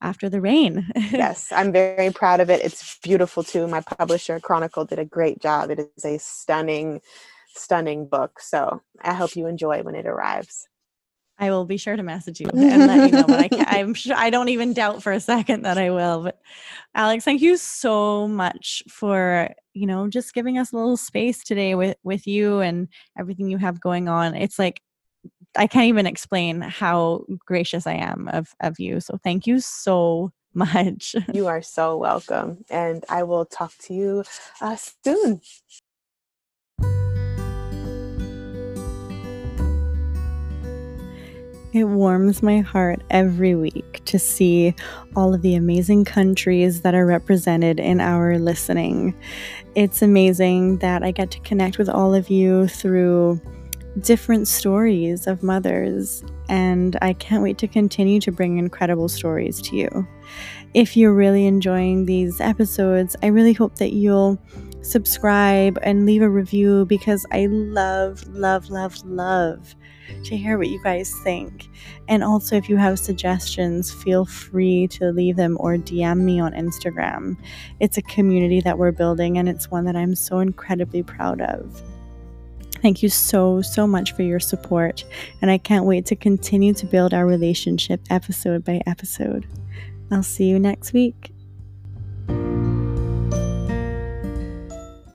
after 0.00 0.28
the 0.28 0.40
rain. 0.40 0.90
yes, 0.96 1.52
I'm 1.52 1.72
very 1.72 2.10
proud 2.10 2.40
of 2.40 2.50
it. 2.50 2.64
It's 2.64 2.98
beautiful 3.00 3.42
too. 3.42 3.66
My 3.66 3.80
publisher 3.80 4.40
Chronicle 4.40 4.84
did 4.84 4.98
a 4.98 5.04
great 5.04 5.40
job. 5.40 5.70
It 5.70 5.90
is 5.96 6.04
a 6.04 6.18
stunning 6.18 7.00
stunning 7.54 8.06
book. 8.06 8.40
So 8.40 8.82
I 9.02 9.14
hope 9.14 9.34
you 9.34 9.46
enjoy 9.46 9.82
when 9.82 9.94
it 9.94 10.06
arrives. 10.06 10.68
I 11.38 11.50
will 11.50 11.64
be 11.64 11.76
sure 11.76 11.96
to 11.96 12.02
message 12.02 12.40
you 12.40 12.48
and 12.52 12.86
let 12.86 13.06
you 13.06 13.12
know. 13.12 13.24
But 13.24 13.40
I 13.40 13.48
can, 13.48 13.64
I'm 13.68 13.94
sure 13.94 14.16
I 14.16 14.30
don't 14.30 14.48
even 14.48 14.72
doubt 14.72 15.02
for 15.02 15.12
a 15.12 15.20
second 15.20 15.62
that 15.62 15.78
I 15.78 15.90
will. 15.90 16.24
But 16.24 16.40
Alex, 16.94 17.24
thank 17.24 17.40
you 17.40 17.56
so 17.56 18.26
much 18.26 18.82
for 18.88 19.50
you 19.74 19.86
know 19.86 20.08
just 20.08 20.34
giving 20.34 20.58
us 20.58 20.72
a 20.72 20.76
little 20.76 20.96
space 20.96 21.44
today 21.44 21.74
with 21.74 21.96
with 22.02 22.26
you 22.26 22.60
and 22.60 22.88
everything 23.18 23.48
you 23.48 23.58
have 23.58 23.80
going 23.80 24.08
on. 24.08 24.34
It's 24.34 24.58
like 24.58 24.80
I 25.56 25.66
can't 25.66 25.86
even 25.86 26.06
explain 26.06 26.60
how 26.60 27.24
gracious 27.46 27.86
I 27.86 27.94
am 27.94 28.28
of 28.32 28.48
of 28.60 28.80
you. 28.80 29.00
So 29.00 29.18
thank 29.22 29.46
you 29.46 29.60
so 29.60 30.32
much. 30.54 31.14
You 31.32 31.46
are 31.46 31.62
so 31.62 31.96
welcome, 31.96 32.64
and 32.68 33.04
I 33.08 33.22
will 33.22 33.44
talk 33.44 33.72
to 33.82 33.94
you 33.94 34.24
uh, 34.60 34.76
soon. 34.76 35.40
It 41.78 41.84
warms 41.84 42.42
my 42.42 42.58
heart 42.58 43.04
every 43.08 43.54
week 43.54 44.04
to 44.06 44.18
see 44.18 44.74
all 45.14 45.32
of 45.32 45.42
the 45.42 45.54
amazing 45.54 46.06
countries 46.06 46.80
that 46.80 46.92
are 46.92 47.06
represented 47.06 47.78
in 47.78 48.00
our 48.00 48.36
listening. 48.36 49.14
It's 49.76 50.02
amazing 50.02 50.78
that 50.78 51.04
I 51.04 51.12
get 51.12 51.30
to 51.30 51.40
connect 51.42 51.78
with 51.78 51.88
all 51.88 52.14
of 52.16 52.30
you 52.30 52.66
through 52.66 53.40
different 54.00 54.48
stories 54.48 55.28
of 55.28 55.44
mothers, 55.44 56.24
and 56.48 56.98
I 57.00 57.12
can't 57.12 57.44
wait 57.44 57.58
to 57.58 57.68
continue 57.68 58.18
to 58.22 58.32
bring 58.32 58.58
incredible 58.58 59.08
stories 59.08 59.62
to 59.62 59.76
you. 59.76 60.08
If 60.74 60.96
you're 60.96 61.14
really 61.14 61.46
enjoying 61.46 62.06
these 62.06 62.40
episodes, 62.40 63.14
I 63.22 63.28
really 63.28 63.52
hope 63.52 63.76
that 63.76 63.92
you'll 63.92 64.36
subscribe 64.82 65.78
and 65.84 66.06
leave 66.06 66.22
a 66.22 66.28
review 66.28 66.86
because 66.86 67.24
I 67.30 67.46
love, 67.46 68.26
love, 68.26 68.68
love, 68.68 69.00
love 69.04 69.76
to 70.24 70.36
hear 70.36 70.58
what 70.58 70.68
you 70.68 70.82
guys 70.82 71.14
think. 71.22 71.68
And 72.08 72.22
also, 72.24 72.56
if 72.56 72.68
you 72.68 72.76
have 72.76 72.98
suggestions, 72.98 73.92
feel 73.92 74.24
free 74.24 74.88
to 74.88 75.10
leave 75.10 75.36
them 75.36 75.56
or 75.60 75.76
DM 75.76 76.18
me 76.20 76.40
on 76.40 76.52
Instagram. 76.52 77.36
It's 77.80 77.98
a 77.98 78.02
community 78.02 78.60
that 78.60 78.78
we're 78.78 78.92
building, 78.92 79.38
and 79.38 79.48
it's 79.48 79.70
one 79.70 79.84
that 79.84 79.96
I'm 79.96 80.14
so 80.14 80.40
incredibly 80.40 81.02
proud 81.02 81.40
of. 81.40 81.82
Thank 82.80 83.02
you 83.02 83.08
so, 83.08 83.60
so 83.60 83.86
much 83.86 84.12
for 84.12 84.22
your 84.22 84.40
support, 84.40 85.04
and 85.42 85.50
I 85.50 85.58
can't 85.58 85.84
wait 85.84 86.06
to 86.06 86.16
continue 86.16 86.72
to 86.74 86.86
build 86.86 87.12
our 87.12 87.26
relationship 87.26 88.00
episode 88.08 88.64
by 88.64 88.82
episode. 88.86 89.46
I'll 90.10 90.22
see 90.22 90.44
you 90.44 90.58
next 90.58 90.92
week. 90.92 91.32